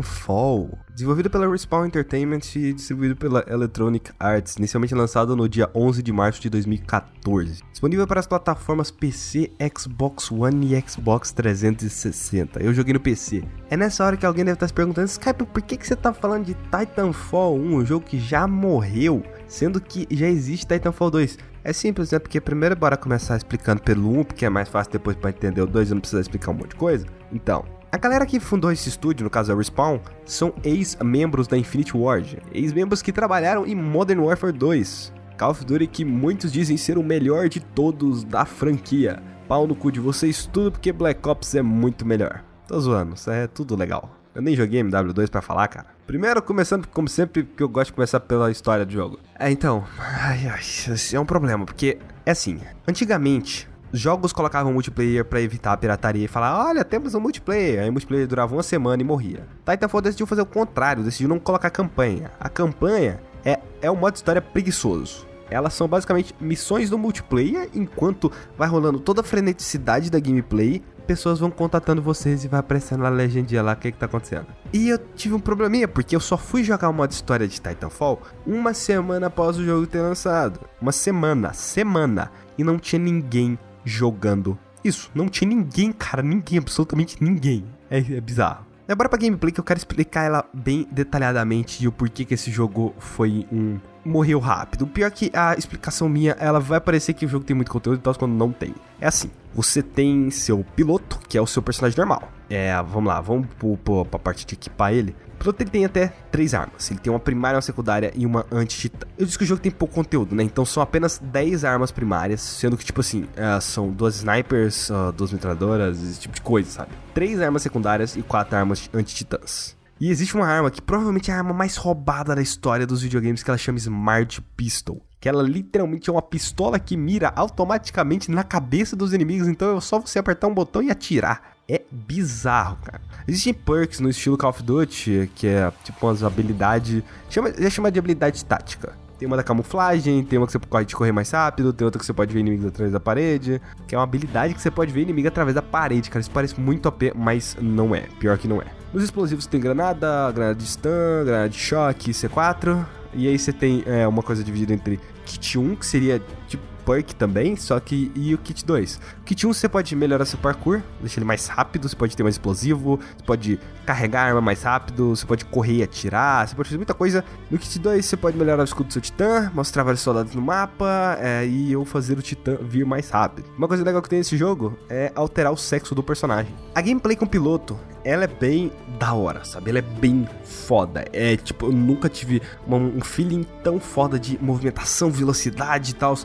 Titanfall, 0.03 0.77
desenvolvido 0.93 1.29
pela 1.29 1.49
Respawn 1.49 1.85
Entertainment 1.85 2.41
e 2.55 2.73
distribuído 2.73 3.15
pela 3.15 3.43
Electronic 3.47 4.11
Arts, 4.19 4.57
inicialmente 4.57 4.93
lançado 4.93 5.35
no 5.35 5.47
dia 5.47 5.69
11 5.73 6.03
de 6.03 6.11
março 6.11 6.41
de 6.41 6.49
2014. 6.49 7.63
Disponível 7.71 8.05
para 8.05 8.19
as 8.19 8.27
plataformas 8.27 8.91
PC, 8.91 9.51
Xbox 9.75 10.29
One 10.29 10.75
e 10.75 10.89
Xbox 10.89 11.31
360. 11.31 12.61
Eu 12.61 12.73
joguei 12.73 12.93
no 12.93 12.99
PC. 12.99 13.43
É 13.69 13.77
nessa 13.77 14.05
hora 14.05 14.17
que 14.17 14.25
alguém 14.25 14.43
deve 14.43 14.55
estar 14.55 14.67
se 14.67 14.73
perguntando, 14.73 15.07
Skype, 15.07 15.45
por 15.45 15.61
que, 15.61 15.77
que 15.77 15.87
você 15.87 15.93
está 15.93 16.13
falando 16.13 16.45
de 16.45 16.53
Titanfall 16.53 17.57
1, 17.57 17.75
um 17.75 17.85
jogo 17.85 18.05
que 18.05 18.19
já 18.19 18.45
morreu, 18.45 19.23
sendo 19.47 19.79
que 19.79 20.05
já 20.11 20.27
existe 20.27 20.67
Titanfall 20.67 21.11
2? 21.11 21.37
É 21.63 21.71
simples, 21.71 22.11
né? 22.11 22.19
Porque 22.19 22.41
primeiro 22.41 22.75
bora 22.75 22.97
começar 22.97 23.37
explicando 23.37 23.81
pelo 23.81 24.19
1, 24.19 24.25
porque 24.25 24.45
é 24.45 24.49
mais 24.49 24.67
fácil 24.67 24.91
depois 24.91 25.15
para 25.15 25.29
entender 25.29 25.61
o 25.61 25.67
2 25.67 25.91
e 25.91 25.93
não 25.93 26.01
precisa 26.01 26.21
explicar 26.21 26.51
um 26.51 26.55
monte 26.55 26.71
de 26.71 26.75
coisa. 26.75 27.05
Então, 27.31 27.63
a 27.93 27.97
galera 27.97 28.25
que 28.25 28.39
fundou 28.39 28.71
esse 28.71 28.89
estúdio, 28.89 29.23
no 29.23 29.29
caso 29.29 29.53
a 29.53 29.55
Respawn, 29.55 29.99
são 30.25 30.51
ex-membros 30.63 31.45
da 31.45 31.55
Infinity 31.55 31.95
Ward, 31.95 32.41
ex-membros 32.51 33.03
que 33.03 33.11
trabalharam 33.11 33.67
em 33.67 33.75
Modern 33.75 34.21
Warfare 34.21 34.51
2, 34.51 35.13
Call 35.37 35.51
of 35.51 35.63
Duty 35.63 35.85
que 35.85 36.03
muitos 36.03 36.51
dizem 36.51 36.75
ser 36.75 36.97
o 36.97 37.03
melhor 37.03 37.47
de 37.47 37.59
todos 37.59 38.23
da 38.23 38.45
franquia. 38.45 39.21
Pau 39.47 39.67
no 39.67 39.75
cu 39.75 39.91
de 39.91 39.99
vocês 39.99 40.49
tudo 40.51 40.71
porque 40.71 40.91
Black 40.91 41.29
Ops 41.29 41.53
é 41.53 41.61
muito 41.61 42.03
melhor. 42.03 42.43
Tô 42.67 42.79
zoando, 42.79 43.13
isso 43.13 43.29
é 43.29 43.45
tudo 43.45 43.75
legal. 43.75 44.09
Eu 44.33 44.41
nem 44.41 44.55
joguei 44.55 44.81
MW2 44.81 45.29
para 45.29 45.43
falar, 45.43 45.67
cara. 45.67 45.85
Primeiro, 46.07 46.41
começando, 46.41 46.87
como 46.87 47.07
sempre, 47.07 47.43
que 47.43 47.61
eu 47.61 47.69
gosto 47.69 47.91
de 47.91 47.93
começar 47.93 48.21
pela 48.21 48.49
história 48.49 48.87
do 48.87 48.91
jogo. 48.91 49.19
É, 49.37 49.51
então, 49.51 49.85
ai, 49.99 50.47
ai, 50.47 50.59
esse 50.59 51.15
é 51.15 51.19
um 51.19 51.27
problema, 51.27 51.63
porque 51.63 51.99
é 52.25 52.31
assim, 52.31 52.59
antigamente, 52.87 53.69
jogos 53.93 54.33
colocavam 54.33 54.73
multiplayer 54.73 55.23
para 55.23 55.39
evitar 55.39 55.71
a 55.71 55.77
pirataria 55.77 56.25
e 56.25 56.27
falar: 56.27 56.67
olha, 56.67 56.83
temos 56.83 57.13
um 57.13 57.19
multiplayer. 57.19 57.83
Aí 57.83 57.89
o 57.89 57.91
multiplayer 57.91 58.27
durava 58.27 58.55
uma 58.55 58.63
semana 58.63 59.01
e 59.01 59.05
morria. 59.05 59.45
Titanfall 59.65 60.01
decidiu 60.01 60.25
fazer 60.25 60.41
o 60.41 60.45
contrário, 60.45 61.03
decidiu 61.03 61.29
não 61.29 61.39
colocar 61.39 61.69
campanha. 61.69 62.31
A 62.39 62.49
campanha 62.49 63.21
é, 63.45 63.59
é 63.81 63.91
um 63.91 63.95
modo 63.95 64.15
história 64.15 64.41
preguiçoso. 64.41 65.27
Elas 65.49 65.75
são 65.75 65.87
basicamente 65.87 66.33
missões 66.41 66.89
do 66.89 66.97
multiplayer, 66.97 67.69
enquanto 67.75 68.31
vai 68.57 68.67
rolando 68.67 68.99
toda 68.99 69.21
a 69.21 69.23
freneticidade 69.23 70.09
da 70.09 70.19
gameplay, 70.19 70.81
pessoas 71.05 71.39
vão 71.39 71.51
contatando 71.51 72.01
vocês 72.01 72.43
e 72.43 72.47
vai 72.47 72.59
aparecendo 72.59 73.05
a 73.05 73.09
legendinha 73.09 73.61
lá 73.61 73.73
o 73.73 73.75
que, 73.75 73.91
que 73.91 73.97
tá 73.97 74.07
acontecendo. 74.07 74.47
E 74.71 74.89
eu 74.89 74.97
tive 74.97 75.35
um 75.35 75.39
probleminha, 75.39 75.87
porque 75.87 76.15
eu 76.15 76.19
só 76.19 76.37
fui 76.37 76.63
jogar 76.63 76.89
o 76.89 76.93
modo 76.93 77.11
história 77.11 77.47
de 77.47 77.59
Titanfall 77.59 78.19
uma 78.47 78.73
semana 78.73 79.27
após 79.27 79.57
o 79.57 79.63
jogo 79.63 79.85
ter 79.85 80.01
lançado. 80.01 80.59
Uma 80.81 80.91
semana, 80.91 81.53
semana. 81.53 82.31
E 82.57 82.63
não 82.63 82.79
tinha 82.79 82.99
ninguém 82.99 83.59
jogando 83.85 84.57
isso. 84.83 85.09
Não 85.15 85.29
tinha 85.29 85.47
ninguém, 85.47 85.91
cara, 85.91 86.21
ninguém, 86.21 86.59
absolutamente 86.59 87.23
ninguém. 87.23 87.63
É, 87.89 87.99
é 87.99 88.21
bizarro. 88.21 88.65
Agora 88.87 89.07
pra 89.07 89.17
gameplay 89.17 89.51
que 89.51 89.59
eu 89.59 89.63
quero 89.63 89.77
explicar 89.77 90.23
ela 90.23 90.45
bem 90.53 90.87
detalhadamente 90.91 91.83
e 91.83 91.87
o 91.87 91.91
porquê 91.91 92.25
que 92.25 92.33
esse 92.33 92.51
jogo 92.51 92.93
foi 92.99 93.47
um 93.51 93.79
morreu 94.05 94.39
rápido. 94.39 94.83
O 94.83 94.87
pior 94.87 95.07
é 95.07 95.11
que 95.11 95.31
a 95.33 95.55
explicação 95.55 96.09
minha, 96.09 96.31
ela 96.39 96.59
vai 96.59 96.79
parecer 96.79 97.13
que 97.13 97.25
o 97.25 97.29
jogo 97.29 97.45
tem 97.45 97.55
muito 97.55 97.71
conteúdo 97.71 97.99
e 97.99 98.01
tal 98.01 98.15
quando 98.15 98.33
não 98.33 98.51
tem. 98.51 98.73
É 98.99 99.07
assim, 99.07 99.29
você 99.53 99.81
tem 99.81 100.29
seu 100.29 100.65
piloto, 100.75 101.19
que 101.27 101.37
é 101.37 101.41
o 101.41 101.47
seu 101.47 101.61
personagem 101.61 101.97
normal. 101.97 102.31
É, 102.49 102.75
vamos 102.83 103.05
lá, 103.05 103.19
vamos 103.21 103.47
pro, 103.57 103.77
pro, 103.77 104.05
pra 104.05 104.19
parte 104.19 104.45
de 104.45 104.53
equipar 104.53 104.93
ele 104.93 105.15
piloto 105.43 105.61
ele 105.61 105.69
tem 105.69 105.85
até 105.85 106.07
três 106.31 106.53
armas. 106.53 106.89
Ele 106.89 106.99
tem 106.99 107.11
uma 107.11 107.19
primária, 107.19 107.57
uma 107.57 107.61
secundária 107.61 108.11
e 108.15 108.25
uma 108.25 108.45
anti-titã. 108.51 109.05
Eu 109.17 109.25
disse 109.25 109.37
que 109.37 109.43
o 109.43 109.47
jogo 109.47 109.61
tem 109.61 109.71
pouco 109.71 109.93
conteúdo, 109.93 110.33
né? 110.33 110.43
Então 110.43 110.65
são 110.65 110.81
apenas 110.81 111.19
10 111.19 111.65
armas 111.65 111.91
primárias, 111.91 112.41
sendo 112.41 112.77
que, 112.77 112.85
tipo 112.85 113.01
assim, 113.01 113.23
uh, 113.23 113.61
são 113.61 113.91
duas 113.91 114.15
snipers, 114.15 114.89
uh, 114.89 115.11
duas 115.11 115.31
metralhadoras, 115.31 116.01
esse 116.01 116.19
tipo 116.19 116.33
de 116.33 116.41
coisa, 116.41 116.69
sabe? 116.69 116.91
Três 117.13 117.41
armas 117.41 117.61
secundárias 117.61 118.15
e 118.15 118.21
quatro 118.21 118.55
armas 118.55 118.89
anti-titãs. 118.93 119.75
E 120.03 120.09
existe 120.09 120.35
uma 120.35 120.45
arma 120.45 120.69
que 120.69 120.81
provavelmente 120.81 121.31
é 121.31 121.33
a 121.33 121.37
arma 121.37 121.53
mais 121.53 121.77
roubada 121.77 122.35
da 122.35 122.41
história 122.41 122.85
dos 122.85 123.01
videogames, 123.01 123.41
que 123.41 123.49
ela 123.49 123.57
chama 123.57 123.77
Smart 123.77 124.41
Pistol. 124.57 125.01
Que 125.17 125.29
ela 125.29 125.41
literalmente 125.41 126.09
é 126.09 126.11
uma 126.11 126.21
pistola 126.21 126.77
que 126.77 126.97
mira 126.97 127.31
automaticamente 127.33 128.29
na 128.29 128.43
cabeça 128.43 128.97
dos 128.97 129.13
inimigos, 129.13 129.47
então 129.47 129.77
é 129.77 129.79
só 129.79 130.01
você 130.01 130.19
apertar 130.19 130.47
um 130.47 130.53
botão 130.53 130.83
e 130.83 130.91
atirar 130.91 131.53
é 131.69 131.81
bizarro, 131.89 132.77
cara. 132.83 133.01
Existem 133.25 133.53
perks 133.53 134.01
no 134.01 134.09
estilo 134.09 134.37
Call 134.37 134.49
of 134.49 134.61
Duty, 134.61 135.31
que 135.33 135.47
é 135.47 135.71
tipo 135.83 136.05
umas 136.05 136.21
habilidades. 136.21 137.01
Chama, 137.29 137.53
já 137.57 137.69
chama 137.69 137.89
de 137.89 137.97
habilidade 137.97 138.43
tática. 138.43 138.93
Tem 139.23 139.27
uma 139.27 139.37
da 139.37 139.43
camuflagem, 139.43 140.21
tem 140.21 140.37
uma 140.37 140.45
que 140.45 140.51
você 140.51 140.59
pode 140.59 140.93
correr 140.93 141.13
mais 141.13 141.31
rápido, 141.31 141.71
tem 141.71 141.85
outra 141.85 141.97
que 141.97 142.05
você 142.05 142.11
pode 142.11 142.33
ver 142.33 142.41
inimigos 142.41 142.65
através 142.65 142.91
da 142.91 142.99
parede. 142.99 143.61
Que 143.87 143.95
é 143.95 143.97
uma 143.97 144.03
habilidade 144.03 144.53
que 144.53 144.61
você 144.61 144.69
pode 144.69 144.91
ver 144.91 145.03
inimigo 145.03 145.29
através 145.29 145.55
da 145.55 145.61
parede, 145.61 146.09
cara. 146.09 146.19
Isso 146.19 146.29
parece 146.29 146.59
muito 146.59 146.89
OP, 146.89 147.13
mas 147.15 147.55
não 147.61 147.95
é. 147.95 148.01
Pior 148.19 148.37
que 148.37 148.49
não 148.49 148.61
é. 148.61 148.65
Nos 148.93 149.01
explosivos 149.01 149.45
tem 149.45 149.61
granada, 149.61 150.29
granada 150.33 150.55
de 150.55 150.65
stun, 150.65 151.23
granada 151.23 151.47
de 151.47 151.57
choque, 151.57 152.11
C4. 152.11 152.85
E 153.13 153.29
aí 153.29 153.39
você 153.39 153.53
tem 153.53 153.81
é, 153.85 154.05
uma 154.05 154.21
coisa 154.21 154.43
dividida 154.43 154.73
entre 154.73 154.99
kit 155.25 155.57
1, 155.57 155.77
que 155.77 155.85
seria 155.85 156.21
tipo 156.49 156.72
perk 156.85 157.15
também, 157.15 157.55
só 157.55 157.79
que 157.79 158.11
e 158.15 158.33
o 158.33 158.37
kit 158.37 158.65
2. 158.65 158.99
O 159.21 159.23
kit 159.23 159.47
1 159.47 159.53
você 159.53 159.69
pode 159.69 159.95
melhorar 159.95 160.25
seu 160.25 160.37
parkour, 160.39 160.81
deixar 160.99 161.19
ele 161.19 161.25
mais 161.25 161.47
rápido, 161.47 161.87
você 161.87 161.95
pode 161.95 162.15
ter 162.15 162.23
mais 162.23 162.35
explosivo, 162.35 162.99
você 163.17 163.25
pode 163.25 163.59
carregar 163.85 164.23
a 164.23 164.25
arma 164.27 164.41
mais 164.41 164.63
rápido, 164.63 165.15
você 165.15 165.25
pode 165.25 165.45
correr 165.45 165.77
e 165.77 165.83
atirar, 165.83 166.47
você 166.47 166.55
pode 166.55 166.69
fazer 166.69 166.77
muita 166.77 166.93
coisa. 166.93 167.23
No 167.49 167.57
kit 167.57 167.79
2 167.79 168.05
você 168.05 168.17
pode 168.17 168.37
melhorar 168.37 168.61
o 168.61 168.65
escudo 168.65 168.87
do 168.87 168.93
seu 168.93 169.01
titã, 169.01 169.51
mostrar 169.53 169.83
vários 169.83 170.01
soldados 170.01 170.33
no 170.35 170.41
mapa 170.41 171.17
é, 171.19 171.45
e 171.45 171.71
eu 171.71 171.85
fazer 171.85 172.17
o 172.17 172.21
titã 172.21 172.57
vir 172.61 172.85
mais 172.85 173.09
rápido. 173.09 173.45
Uma 173.57 173.67
coisa 173.67 173.83
legal 173.83 174.01
que 174.01 174.09
tem 174.09 174.19
nesse 174.19 174.37
jogo 174.37 174.77
é 174.89 175.11
alterar 175.15 175.51
o 175.51 175.57
sexo 175.57 175.95
do 175.95 176.03
personagem. 176.03 176.53
A 176.75 176.81
gameplay 176.81 177.15
com 177.15 177.25
o 177.25 177.29
piloto 177.29 177.77
ela 178.03 178.25
é 178.25 178.27
bem 178.27 178.71
da 178.99 179.13
hora, 179.13 179.43
sabe? 179.43 179.69
Ela 179.69 179.79
é 179.79 179.81
bem 179.81 180.27
foda. 180.43 181.05
É 181.13 181.37
tipo, 181.37 181.67
eu 181.67 181.71
nunca 181.71 182.09
tive 182.09 182.41
uma, 182.67 182.77
um 182.77 183.01
feeling 183.01 183.43
tão 183.63 183.79
foda 183.79 184.19
de 184.19 184.37
movimentação, 184.41 185.09
velocidade 185.09 185.91
e 185.91 185.93
tal. 185.93 186.15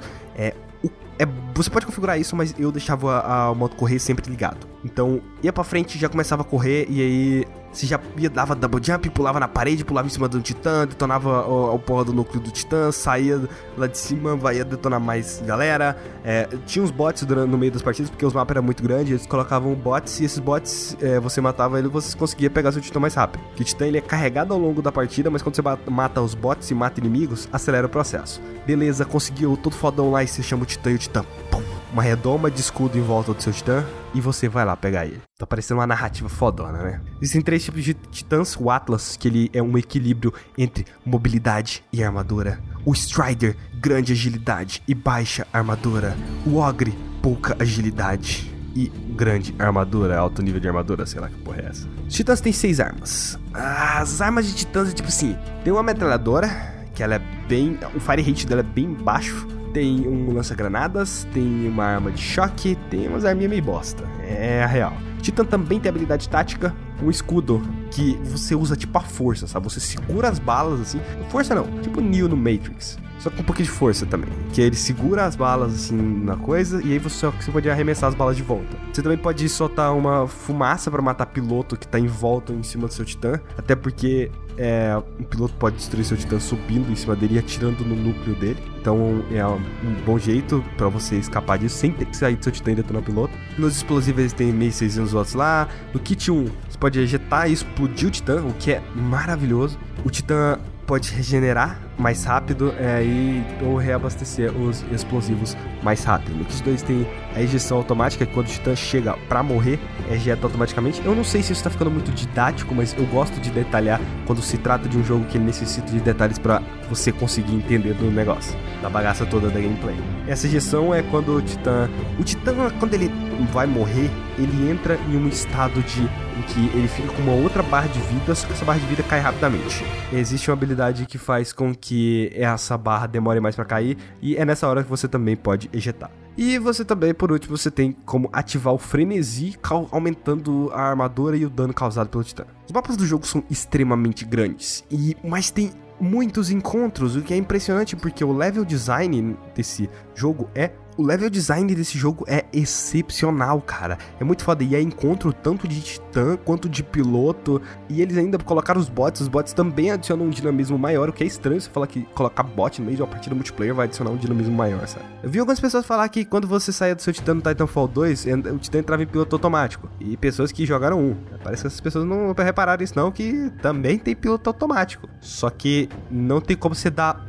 É, 1.18 1.24
o, 1.24 1.28
você 1.54 1.68
pode 1.68 1.84
configurar 1.84 2.18
isso, 2.18 2.36
mas 2.36 2.54
eu 2.58 2.70
deixava 2.70 3.18
a, 3.18 3.48
a 3.48 3.54
moto 3.54 3.76
correr 3.76 3.98
sempre 3.98 4.30
ligado. 4.30 4.66
Então, 4.84 5.20
ia 5.42 5.52
pra 5.52 5.64
frente, 5.64 5.98
já 5.98 6.08
começava 6.08 6.42
a 6.42 6.44
correr, 6.44 6.86
e 6.88 7.00
aí 7.00 7.46
você 7.72 7.86
já 7.86 8.00
ia, 8.16 8.30
dava 8.30 8.54
double 8.54 8.80
jump, 8.82 9.08
pulava 9.10 9.38
na 9.38 9.48
parede, 9.48 9.84
pulava 9.84 10.06
em 10.06 10.10
cima 10.10 10.28
do 10.28 10.40
titã, 10.40 10.86
detonava 10.86 11.46
o, 11.46 11.74
o 11.74 11.78
porra 11.78 12.06
do 12.06 12.12
núcleo 12.12 12.40
do 12.40 12.50
titã, 12.50 12.90
saía 12.90 13.40
lá 13.76 13.86
de 13.86 13.98
cima, 13.98 14.36
vai 14.36 14.62
detonar 14.64 15.00
mais 15.00 15.42
galera. 15.44 15.96
É, 16.24 16.48
tinha 16.66 16.82
uns 16.82 16.90
bots 16.90 17.24
durante, 17.24 17.50
no 17.50 17.58
meio 17.58 17.72
das 17.72 17.82
partidas, 17.82 18.10
porque 18.10 18.24
os 18.24 18.32
mapas 18.32 18.56
eram 18.56 18.62
muito 18.62 18.82
grandes, 18.82 19.10
eles 19.10 19.26
colocavam 19.26 19.74
bots 19.74 20.20
e 20.20 20.24
esses 20.24 20.38
bots, 20.38 20.96
é, 21.00 21.20
você 21.20 21.40
matava 21.40 21.78
ele, 21.78 21.88
você 21.88 22.16
conseguia 22.16 22.50
pegar 22.50 22.72
seu 22.72 22.80
titã 22.80 22.98
mais 22.98 23.14
rápido. 23.14 23.42
O 23.58 23.64
titã 23.64 23.86
ele 23.86 23.98
é 23.98 24.02
carregado 24.02 24.52
ao 24.54 24.58
longo 24.58 24.80
da 24.80 24.90
partida, 24.90 25.30
mas 25.30 25.42
quando 25.42 25.56
você 25.56 25.62
mata 25.90 26.20
os 26.20 26.34
bots 26.34 26.70
e 26.70 26.74
mata 26.74 27.00
inimigos, 27.00 27.48
acelera 27.52 27.86
o 27.86 27.90
processo. 27.90 28.40
Beleza, 28.66 29.04
conseguiu 29.04 29.56
todo 29.56 29.74
fodão 29.74 30.10
lá 30.10 30.22
e 30.22 30.28
você 30.28 30.42
chama 30.42 30.62
o 30.62 30.66
titã 30.66 30.90
e 30.90 30.94
o 30.94 30.98
titã, 30.98 31.24
pum, 31.50 31.62
uma 31.92 32.02
redoma 32.02 32.50
de 32.50 32.60
escudo 32.60 32.98
em 32.98 33.02
volta 33.02 33.32
do 33.32 33.42
seu 33.42 33.52
titã 33.52 33.84
e 34.14 34.20
você 34.20 34.48
vai 34.48 34.64
lá 34.64 34.76
pegar 34.76 35.06
ele. 35.06 35.20
Tá 35.38 35.46
parecendo 35.46 35.80
uma 35.80 35.86
narrativa 35.86 36.28
fodona, 36.28 36.82
né? 36.82 37.00
Existem 37.20 37.42
três 37.42 37.64
tipos 37.64 37.84
de 37.84 37.94
titãs. 37.94 38.56
O 38.58 38.70
Atlas, 38.70 39.16
que 39.16 39.28
ele 39.28 39.50
é 39.52 39.62
um 39.62 39.76
equilíbrio 39.76 40.32
entre 40.56 40.86
mobilidade 41.04 41.84
e 41.92 42.02
armadura. 42.02 42.60
O 42.84 42.92
Strider, 42.92 43.56
grande 43.74 44.12
agilidade 44.12 44.82
e 44.86 44.94
baixa 44.94 45.46
armadura. 45.52 46.16
O 46.46 46.56
Ogre, 46.56 46.96
pouca 47.22 47.56
agilidade 47.58 48.52
e 48.74 48.88
grande 48.88 49.54
armadura, 49.58 50.16
alto 50.16 50.40
nível 50.42 50.60
de 50.60 50.68
armadura, 50.68 51.04
sei 51.04 51.20
lá 51.20 51.28
que 51.28 51.36
porra 51.38 51.62
é 51.62 51.66
essa. 51.66 51.88
Os 52.06 52.14
titãs 52.14 52.40
têm 52.40 52.52
seis 52.52 52.80
armas. 52.80 53.38
As 53.52 54.20
armas 54.20 54.46
de 54.46 54.54
titãs 54.54 54.90
é 54.90 54.92
tipo 54.92 55.08
assim: 55.08 55.36
tem 55.64 55.72
uma 55.72 55.82
metralhadora, 55.82 56.48
que 56.94 57.02
ela 57.02 57.16
é 57.16 57.18
bem. 57.48 57.78
O 57.94 58.00
fire 58.00 58.22
rate 58.22 58.46
dela 58.46 58.60
é 58.60 58.64
bem 58.64 58.92
baixo 58.92 59.57
tem 59.72 60.06
um 60.08 60.32
lança-granadas, 60.32 61.26
tem 61.32 61.68
uma 61.68 61.84
arma 61.84 62.10
de 62.10 62.20
choque, 62.20 62.76
tem 62.90 63.08
umas 63.08 63.24
arminhas 63.24 63.50
meio 63.50 63.62
bosta. 63.62 64.04
É 64.26 64.62
a 64.62 64.66
real. 64.66 65.07
Titan 65.20 65.44
também 65.44 65.80
tem 65.80 65.88
habilidade 65.90 66.28
tática, 66.28 66.74
um 67.02 67.10
escudo 67.10 67.62
que 67.90 68.18
você 68.24 68.54
usa 68.54 68.76
tipo 68.76 68.96
a 68.98 69.00
força, 69.00 69.46
sabe? 69.46 69.64
Você 69.64 69.80
segura 69.80 70.28
as 70.28 70.38
balas 70.38 70.80
assim. 70.80 71.00
Força 71.30 71.54
não, 71.54 71.66
tipo 71.80 72.00
Neo 72.00 72.28
no 72.28 72.36
Matrix. 72.36 72.98
Só 73.18 73.30
com 73.30 73.40
um 73.40 73.44
pouquinho 73.44 73.66
de 73.66 73.72
força 73.72 74.06
também. 74.06 74.30
Que 74.52 74.60
ele 74.60 74.76
segura 74.76 75.24
as 75.24 75.34
balas 75.34 75.74
assim 75.74 75.96
na 75.96 76.36
coisa 76.36 76.80
e 76.84 76.92
aí 76.92 76.98
você 76.98 77.26
você 77.28 77.50
pode 77.50 77.68
arremessar 77.68 78.08
as 78.08 78.14
balas 78.14 78.36
de 78.36 78.42
volta. 78.42 78.76
Você 78.92 79.02
também 79.02 79.18
pode 79.18 79.48
soltar 79.48 79.94
uma 79.94 80.26
fumaça 80.28 80.90
para 80.90 81.02
matar 81.02 81.26
piloto 81.26 81.76
que 81.76 81.86
tá 81.86 81.98
em 81.98 82.06
volta 82.06 82.52
em 82.52 82.62
cima 82.62 82.86
do 82.86 82.94
seu 82.94 83.04
titã. 83.04 83.40
Até 83.56 83.74
porque 83.74 84.30
é, 84.56 85.00
um 85.18 85.24
piloto 85.24 85.54
pode 85.54 85.76
destruir 85.76 86.04
seu 86.04 86.16
titã 86.16 86.38
subindo 86.38 86.90
em 86.90 86.96
cima 86.96 87.16
dele 87.16 87.34
e 87.34 87.38
atirando 87.38 87.84
no 87.84 87.96
núcleo 87.96 88.36
dele. 88.36 88.62
Então 88.80 89.24
é 89.32 89.44
um 89.46 89.60
bom 90.06 90.18
jeito 90.18 90.64
para 90.76 90.88
você 90.88 91.16
escapar 91.16 91.58
disso 91.58 91.76
sem 91.76 91.92
ter 91.92 92.04
que 92.04 92.16
sair 92.16 92.36
do 92.36 92.42
seu 92.42 92.52
titã 92.52 92.70
e 92.72 92.76
detonar 92.76 93.02
o 93.02 93.04
piloto. 93.04 93.32
Nos 93.58 93.76
explosivos 93.76 94.20
eles 94.20 94.32
têm 94.32 94.52
mísseis 94.52 94.96
lá. 95.36 95.68
No 95.92 96.00
kit 96.00 96.30
1 96.30 96.44
você 96.44 96.78
pode 96.78 97.00
ejetar 97.00 97.48
e 97.48 97.52
explodir 97.52 98.08
o 98.08 98.10
titã, 98.10 98.42
o 98.42 98.52
que 98.54 98.72
é 98.72 98.82
maravilhoso. 98.94 99.78
O 100.04 100.10
titã 100.10 100.58
pode 100.86 101.10
regenerar 101.12 101.87
mais 101.98 102.24
rápido 102.24 102.72
é, 102.78 103.02
e, 103.02 103.44
ou 103.62 103.76
reabastecer 103.76 104.54
os 104.56 104.84
explosivos 104.92 105.56
mais 105.82 106.04
rápido. 106.04 106.36
No 106.36 106.44
Kit 106.44 106.62
2 106.62 106.82
tem 106.82 107.06
a 107.34 107.42
ejeção 107.42 107.76
automática, 107.76 108.24
que 108.24 108.32
quando 108.32 108.46
o 108.46 108.50
Titã 108.50 108.74
chega 108.74 109.16
para 109.28 109.42
morrer, 109.42 109.78
ejeta 110.10 110.46
automaticamente. 110.46 111.02
Eu 111.04 111.14
não 111.14 111.24
sei 111.24 111.42
se 111.42 111.52
isso 111.52 111.62
tá 111.62 111.70
ficando 111.70 111.90
muito 111.90 112.10
didático, 112.12 112.74
mas 112.74 112.94
eu 112.96 113.04
gosto 113.06 113.40
de 113.40 113.50
detalhar 113.50 114.00
quando 114.26 114.40
se 114.40 114.56
trata 114.58 114.88
de 114.88 114.96
um 114.96 115.04
jogo 115.04 115.24
que 115.26 115.38
necessita 115.38 115.90
de 115.90 116.00
detalhes 116.00 116.38
para 116.38 116.62
você 116.88 117.12
conseguir 117.12 117.54
entender 117.54 117.94
do 117.94 118.10
negócio, 118.10 118.56
da 118.80 118.88
bagaça 118.88 119.26
toda 119.26 119.48
da 119.48 119.60
gameplay. 119.60 119.96
Essa 120.26 120.46
ejeção 120.46 120.94
é 120.94 121.02
quando 121.02 121.36
o 121.36 121.42
Titã. 121.42 121.90
O 122.18 122.24
Titã, 122.24 122.54
quando 122.78 122.94
ele 122.94 123.10
vai 123.52 123.66
morrer, 123.66 124.10
ele 124.38 124.70
entra 124.70 124.98
em 125.08 125.16
um 125.16 125.28
estado 125.28 125.82
de 125.82 126.08
em 126.38 126.42
que 126.42 126.76
ele 126.76 126.86
fica 126.88 127.08
com 127.08 127.22
uma 127.22 127.32
outra 127.32 127.62
barra 127.62 127.88
de 127.88 127.98
vida, 128.00 128.34
só 128.34 128.46
que 128.46 128.52
essa 128.52 128.64
barra 128.64 128.78
de 128.78 128.86
vida 128.86 129.02
cai 129.02 129.18
rapidamente. 129.18 129.84
Existe 130.12 130.48
uma 130.50 130.54
habilidade 130.54 131.04
que 131.04 131.18
faz 131.18 131.52
com 131.52 131.74
que 131.74 131.87
essa 132.34 132.76
barra 132.76 133.06
demore 133.06 133.40
mais 133.40 133.54
para 133.54 133.64
cair 133.64 133.96
e 134.20 134.36
é 134.36 134.44
nessa 134.44 134.68
hora 134.68 134.82
que 134.82 134.90
você 134.90 135.08
também 135.08 135.36
pode 135.36 135.70
ejetar. 135.72 136.10
E 136.36 136.56
você 136.56 136.84
também, 136.84 137.12
por 137.12 137.32
último, 137.32 137.56
você 137.56 137.68
tem 137.68 137.90
como 138.06 138.28
ativar 138.32 138.72
o 138.72 138.78
frenesi, 138.78 139.56
aumentando 139.90 140.70
a 140.72 140.82
armadura 140.82 141.36
e 141.36 141.44
o 141.44 141.50
dano 141.50 141.74
causado 141.74 142.08
pelo 142.08 142.22
titã. 142.22 142.44
Os 142.64 142.72
mapas 142.72 142.96
do 142.96 143.04
jogo 143.04 143.26
são 143.26 143.42
extremamente 143.50 144.24
grandes, 144.24 144.84
e 144.88 145.16
mas 145.24 145.50
tem 145.50 145.72
muitos 146.00 146.50
encontros, 146.50 147.16
o 147.16 147.22
que 147.22 147.34
é 147.34 147.36
impressionante 147.36 147.96
porque 147.96 148.22
o 148.22 148.32
level 148.32 148.64
design 148.64 149.36
desse 149.54 149.90
jogo 150.14 150.48
é 150.54 150.70
o 150.98 151.06
level 151.06 151.30
design 151.30 151.72
desse 151.74 151.96
jogo 151.96 152.24
é 152.26 152.44
excepcional, 152.52 153.60
cara. 153.60 153.96
É 154.18 154.24
muito 154.24 154.42
foda. 154.42 154.64
E 154.64 154.74
é 154.74 154.82
encontro 154.82 155.32
tanto 155.32 155.68
de 155.68 155.80
titã 155.80 156.36
quanto 156.36 156.68
de 156.68 156.82
piloto. 156.82 157.62
E 157.88 158.02
eles 158.02 158.18
ainda 158.18 158.36
colocaram 158.36 158.80
os 158.80 158.88
bots. 158.88 159.20
Os 159.20 159.28
bots 159.28 159.52
também 159.52 159.92
adicionam 159.92 160.26
um 160.26 160.30
dinamismo 160.30 160.76
maior. 160.76 161.08
O 161.08 161.12
que 161.12 161.22
é 161.22 161.26
estranho 161.26 161.60
você 161.60 161.70
falar 161.70 161.86
que 161.86 162.02
colocar 162.14 162.42
bot 162.42 162.80
no 162.80 162.86
meio 162.86 162.96
de 162.96 163.02
uma 163.02 163.08
partida 163.08 163.32
multiplayer 163.32 163.72
vai 163.72 163.86
adicionar 163.86 164.10
um 164.10 164.16
dinamismo 164.16 164.56
maior, 164.56 164.88
sabe? 164.88 165.04
Eu 165.22 165.30
vi 165.30 165.38
algumas 165.38 165.60
pessoas 165.60 165.86
falar 165.86 166.08
que 166.08 166.24
quando 166.24 166.48
você 166.48 166.72
saía 166.72 166.96
do 166.96 167.02
seu 167.02 167.12
titã 167.12 167.32
no 167.32 167.40
Titanfall 167.40 167.86
2, 167.86 168.26
o 168.52 168.58
titã 168.58 168.80
entrava 168.80 169.00
em 169.00 169.06
piloto 169.06 169.36
automático. 169.36 169.88
E 170.00 170.16
pessoas 170.16 170.50
que 170.50 170.66
jogaram 170.66 171.00
um. 171.00 171.16
Parece 171.44 171.62
que 171.62 171.68
essas 171.68 171.80
pessoas 171.80 172.04
não 172.04 172.32
repararam 172.32 172.82
isso, 172.82 172.94
não, 172.96 173.12
que 173.12 173.52
também 173.62 173.98
tem 173.98 174.16
piloto 174.16 174.50
automático. 174.50 175.08
Só 175.20 175.48
que 175.48 175.88
não 176.10 176.40
tem 176.40 176.56
como 176.56 176.74
você 176.74 176.90
dar 176.90 177.27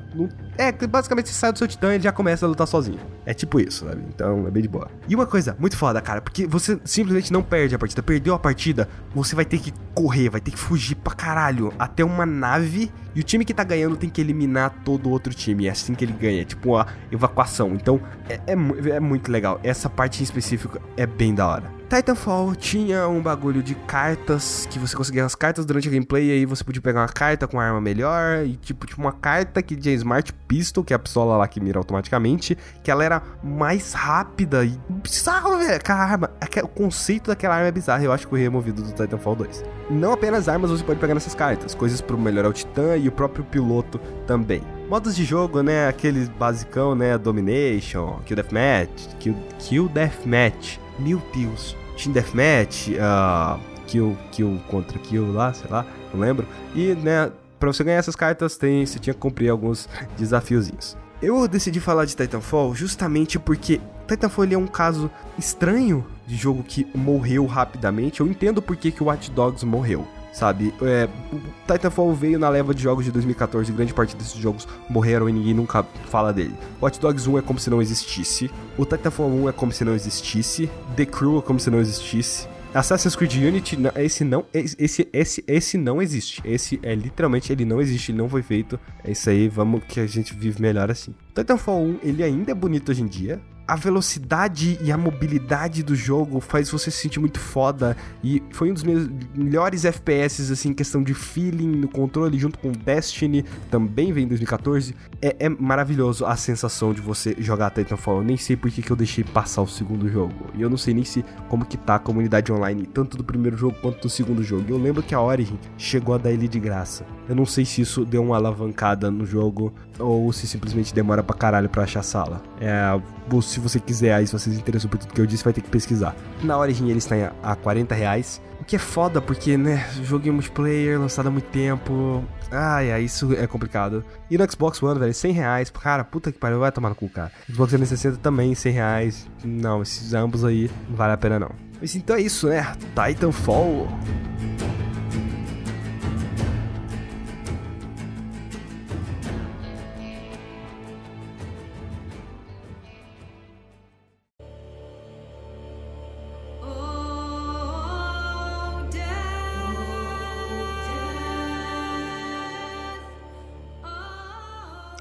é, 0.57 0.71
basicamente 0.71 1.29
você 1.29 1.35
sai 1.35 1.51
do 1.51 1.57
seu 1.57 1.67
titã 1.67 1.91
e 1.91 1.95
ele 1.95 2.03
já 2.03 2.11
começa 2.11 2.45
a 2.45 2.49
lutar 2.49 2.67
sozinho. 2.67 2.99
É 3.25 3.33
tipo 3.33 3.59
isso, 3.59 3.85
sabe? 3.85 4.03
Então 4.09 4.47
é 4.47 4.51
bem 4.51 4.63
de 4.63 4.67
boa. 4.67 4.89
E 5.07 5.15
uma 5.15 5.25
coisa 5.25 5.55
muito 5.59 5.77
foda, 5.77 6.01
cara, 6.01 6.21
porque 6.21 6.47
você 6.47 6.79
simplesmente 6.83 7.31
não 7.31 7.43
perde 7.43 7.75
a 7.75 7.79
partida. 7.79 8.01
Perdeu 8.01 8.33
a 8.33 8.39
partida, 8.39 8.89
você 9.13 9.35
vai 9.35 9.45
ter 9.45 9.59
que 9.59 9.73
correr, 9.93 10.29
vai 10.29 10.41
ter 10.41 10.51
que 10.51 10.57
fugir 10.57 10.95
pra 10.95 11.13
caralho 11.13 11.73
até 11.77 12.03
uma 12.03 12.25
nave 12.25 12.91
e 13.15 13.19
o 13.19 13.23
time 13.23 13.45
que 13.45 13.53
tá 13.53 13.63
ganhando 13.63 13.95
tem 13.95 14.09
que 14.09 14.21
eliminar 14.21 14.73
todo 14.83 15.07
o 15.07 15.09
outro 15.11 15.33
time. 15.33 15.67
É 15.67 15.71
assim 15.71 15.93
que 15.93 16.03
ele 16.03 16.13
ganha, 16.13 16.41
é 16.41 16.45
tipo 16.45 16.73
uma 16.73 16.87
evacuação. 17.11 17.73
Então 17.73 18.01
é, 18.27 18.39
é, 18.47 18.89
é 18.95 18.99
muito 18.99 19.31
legal. 19.31 19.59
Essa 19.63 19.89
parte 19.89 20.21
em 20.21 20.23
específico 20.23 20.79
é 20.97 21.05
bem 21.05 21.33
da 21.33 21.47
hora. 21.47 21.78
Titanfall 21.89 22.55
tinha 22.55 23.07
um 23.07 23.19
bagulho 23.19 23.63
de 23.63 23.73
cartas, 23.73 24.67
que 24.69 24.77
você 24.77 24.95
conseguia 24.95 25.25
as 25.25 25.33
cartas 25.33 25.65
durante 25.65 25.87
a 25.87 25.91
gameplay, 25.91 26.27
e 26.27 26.31
aí 26.31 26.45
você 26.45 26.63
podia 26.63 26.79
pegar 26.79 27.01
uma 27.01 27.07
carta 27.07 27.47
com 27.47 27.59
arma 27.59 27.81
melhor, 27.81 28.45
e 28.45 28.57
tipo, 28.57 28.85
tipo 28.85 29.01
uma 29.01 29.11
carta 29.11 29.59
que 29.63 29.75
tinha 29.75 29.95
Smart 29.95 30.31
Pistol, 30.47 30.83
que 30.83 30.93
é 30.93 30.95
a 30.95 30.99
pistola 30.99 31.35
lá 31.35 31.47
que 31.47 31.59
mira 31.59 31.79
automaticamente, 31.79 32.55
que 32.83 32.91
ela 32.91 33.03
era 33.03 33.23
mais 33.43 33.93
rápida 33.93 34.63
e 34.63 34.79
bizarro, 34.87 35.57
velho, 35.57 35.75
aquela 35.77 36.03
arma, 36.03 36.29
o 36.61 36.67
conceito 36.67 37.29
daquela 37.29 37.55
arma 37.55 37.69
é 37.69 37.71
bizarro, 37.71 38.03
eu 38.03 38.11
acho 38.11 38.27
que 38.27 38.29
foi 38.29 38.39
removido 38.39 38.83
do 38.83 38.91
Titanfall 38.91 39.35
2. 39.35 39.63
Não 39.89 40.13
apenas 40.13 40.47
armas 40.47 40.69
você 40.69 40.83
pode 40.83 40.99
pegar 40.99 41.15
nessas 41.15 41.33
cartas, 41.33 41.73
coisas 41.73 42.01
para 42.01 42.15
melhorar 42.15 42.49
o 42.49 42.53
Titã 42.53 42.97
e 42.97 43.07
o 43.07 43.11
próprio 43.11 43.43
piloto 43.43 43.99
também. 44.27 44.61
Modos 44.87 45.15
de 45.15 45.25
jogo, 45.25 45.63
né, 45.63 45.87
aqueles 45.87 46.29
basicão, 46.29 46.93
né, 46.93 47.17
Domination, 47.17 48.19
Kill 48.25 48.35
Deathmatch, 48.35 49.15
Kill, 49.19 49.35
Kill 49.57 49.89
Deathmatch, 49.89 50.77
meu 50.99 51.21
Deus, 51.33 51.75
Team 52.01 52.13
Deathmatch, 52.13 52.89
uh, 52.89 53.59
Kill, 53.85 54.17
Kill 54.31 54.59
contra 54.69 54.97
Kill 54.99 55.33
lá, 55.33 55.53
sei 55.53 55.69
lá, 55.69 55.85
não 56.13 56.21
lembro. 56.21 56.47
E, 56.73 56.95
né, 56.95 57.31
pra 57.59 57.71
você 57.71 57.83
ganhar 57.83 57.97
essas 57.97 58.15
cartas, 58.15 58.55
tem, 58.57 58.85
você 58.85 58.97
tinha 58.97 59.13
que 59.13 59.19
cumprir 59.19 59.49
alguns 59.49 59.89
desafiozinhos. 60.17 60.97
Eu 61.21 61.45
decidi 61.49 61.81
falar 61.81 62.05
de 62.05 62.15
Titanfall 62.15 62.73
justamente 62.73 63.37
porque 63.37 63.81
Titanfall 64.07 64.45
ele 64.45 64.55
é 64.55 64.57
um 64.57 64.67
caso 64.67 65.11
estranho 65.37 66.05
de 66.25 66.37
jogo 66.37 66.63
que 66.63 66.87
morreu 66.95 67.45
rapidamente. 67.45 68.21
Eu 68.21 68.27
entendo 68.27 68.61
por 68.61 68.77
que, 68.77 68.89
que 68.89 69.03
o 69.03 69.07
Watch 69.07 69.29
Dogs 69.31 69.65
morreu 69.65 70.07
sabe? 70.31 70.73
É, 70.81 71.07
o 71.31 71.39
Titanfall 71.71 72.13
veio 72.13 72.39
na 72.39 72.49
leva 72.49 72.73
de 72.73 72.83
jogos 72.83 73.05
de 73.05 73.11
2014 73.11 73.71
e 73.71 73.75
grande 73.75 73.93
parte 73.93 74.15
desses 74.15 74.35
jogos 74.35 74.67
morreram 74.89 75.29
e 75.29 75.33
ninguém 75.33 75.53
nunca 75.53 75.83
fala 76.09 76.31
dele. 76.31 76.55
Watch 76.81 76.99
Dogs 76.99 77.29
1 77.29 77.37
é 77.37 77.41
como 77.41 77.59
se 77.59 77.69
não 77.69 77.81
existisse, 77.81 78.49
o 78.77 78.85
Titanfall 78.85 79.29
1 79.29 79.49
é 79.49 79.51
como 79.51 79.71
se 79.71 79.83
não 79.83 79.93
existisse, 79.93 80.69
The 80.95 81.05
Crew 81.05 81.39
é 81.39 81.41
como 81.41 81.59
se 81.59 81.69
não 81.69 81.79
existisse. 81.79 82.47
Assassin's 82.73 83.15
Creed 83.15 83.33
Unity, 83.33 83.77
esse 83.95 84.23
não, 84.23 84.45
esse, 84.53 85.09
esse, 85.11 85.43
esse 85.47 85.77
não 85.77 85.99
existe. 85.99 86.39
Esse 86.45 86.79
é 86.83 86.93
literalmente, 86.93 87.51
ele 87.51 87.65
não 87.65 87.81
existe, 87.81 88.11
ele 88.11 88.19
não 88.19 88.29
foi 88.29 88.43
feito. 88.43 88.79
É 89.03 89.11
isso 89.11 89.27
aí, 89.27 89.47
vamos 89.47 89.83
que 89.85 89.99
a 89.99 90.05
gente 90.05 90.35
vive 90.35 90.61
melhor 90.61 90.91
assim. 90.91 91.15
Titanfall 91.33 91.81
1, 91.81 91.99
ele 92.03 92.23
ainda 92.23 92.51
é 92.51 92.53
bonito 92.53 92.89
hoje 92.89 93.01
em 93.01 93.07
dia, 93.07 93.41
a 93.69 93.75
velocidade 93.75 94.79
e 94.81 94.91
a 94.91 94.97
mobilidade 94.97 95.83
do 95.83 95.95
jogo 95.95 96.39
faz 96.39 96.71
você 96.71 96.89
se 96.89 96.97
sentir 96.97 97.19
muito 97.19 97.39
foda. 97.39 97.95
E 98.23 98.41
foi 98.51 98.71
um 98.71 98.73
dos 98.73 98.81
meus 98.81 99.07
melhores 99.35 99.85
FPS, 99.85 100.51
assim, 100.51 100.73
questão 100.73 101.03
de 101.03 101.13
feeling 101.13 101.67
no 101.67 101.87
controle, 101.87 102.39
junto 102.39 102.57
com 102.57 102.71
Destiny, 102.71 103.45
também 103.69 104.11
vem 104.11 104.23
em 104.23 104.27
2014. 104.27 104.95
É, 105.21 105.35
é 105.39 105.49
maravilhoso 105.49 106.25
a 106.25 106.35
sensação 106.35 106.93
de 106.93 106.99
você 106.99 107.35
jogar 107.37 107.69
Titanfall. 107.69 108.17
Eu 108.17 108.23
nem 108.23 108.37
sei 108.37 108.55
por 108.55 108.71
que, 108.71 108.81
que 108.81 108.89
eu 108.89 108.95
deixei 108.95 109.23
passar 109.23 109.61
o 109.61 109.67
segundo 109.67 110.09
jogo. 110.09 110.47
E 110.55 110.63
eu 110.63 110.69
não 110.69 110.77
sei 110.77 110.95
nem 110.95 111.03
se 111.03 111.23
como 111.47 111.63
que 111.63 111.77
tá 111.77 111.95
a 111.95 111.99
comunidade 111.99 112.51
online, 112.51 112.87
tanto 112.87 113.15
do 113.15 113.23
primeiro 113.23 113.55
jogo 113.55 113.77
quanto 113.83 114.01
do 114.01 114.09
segundo 114.09 114.41
jogo. 114.41 114.65
Eu 114.67 114.79
lembro 114.79 115.03
que 115.03 115.13
a 115.13 115.21
Origin 115.21 115.59
chegou 115.77 116.15
a 116.15 116.17
dar 116.17 116.31
ele 116.31 116.47
de 116.47 116.59
graça. 116.59 117.05
Eu 117.29 117.35
não 117.35 117.45
sei 117.45 117.63
se 117.63 117.81
isso 117.81 118.03
deu 118.03 118.23
uma 118.23 118.35
alavancada 118.37 119.11
no 119.11 119.23
jogo 119.23 119.71
ou 119.99 120.33
se 120.33 120.47
simplesmente 120.47 120.93
demora 120.95 121.21
pra 121.21 121.35
caralho 121.35 121.69
pra 121.69 121.83
achar 121.83 122.01
sala. 122.01 122.41
É, 122.59 122.99
se 123.43 123.59
você 123.59 123.79
quiser, 123.79 124.15
aí 124.15 124.25
se 124.25 124.33
você 124.33 124.49
se 124.49 124.57
interessou 124.57 124.89
por 124.89 124.97
tudo 124.97 125.13
que 125.13 125.21
eu 125.21 125.27
disse, 125.27 125.43
vai 125.43 125.53
ter 125.53 125.61
que 125.61 125.69
pesquisar. 125.69 126.15
Na 126.41 126.57
Origin 126.57 126.89
ele 126.89 126.97
está 126.97 127.31
a 127.43 127.55
40 127.55 127.93
reais. 127.93 128.41
O 128.59 128.63
que 128.63 128.75
é 128.75 128.79
foda, 128.79 129.21
porque, 129.21 129.57
né, 129.57 129.87
jogo 130.03 130.27
em 130.27 130.31
multiplayer, 130.31 130.99
lançado 130.99 131.27
há 131.27 131.31
muito 131.31 131.49
tempo. 131.49 132.23
Ai, 132.51 132.91
ai, 132.91 133.03
isso 133.03 133.31
é 133.33 133.45
complicado. 133.45 134.03
E 134.29 134.35
no 134.35 134.51
Xbox 134.51 134.81
One, 134.81 134.99
velho, 134.99 135.13
100 135.13 135.31
reais. 135.31 135.69
Cara, 135.69 136.03
puta 136.03 136.31
que 136.31 136.39
pariu, 136.39 136.59
vai 136.59 136.71
tomar 136.71 136.89
no 136.89 136.95
cu, 136.95 137.07
cara. 137.09 137.31
Xbox 137.47 137.69
360 137.69 138.17
também, 138.17 138.55
100 138.55 138.73
reais. 138.73 139.27
Não, 139.45 139.83
esses 139.83 140.15
ambos 140.15 140.43
aí 140.43 140.69
não 140.89 140.95
vale 140.95 141.13
a 141.13 141.17
pena 141.17 141.39
não. 141.39 141.51
Mas 141.79 141.95
então 141.95 142.15
é 142.15 142.21
isso, 142.21 142.47
né? 142.47 142.73
Titanfall. 142.95 143.87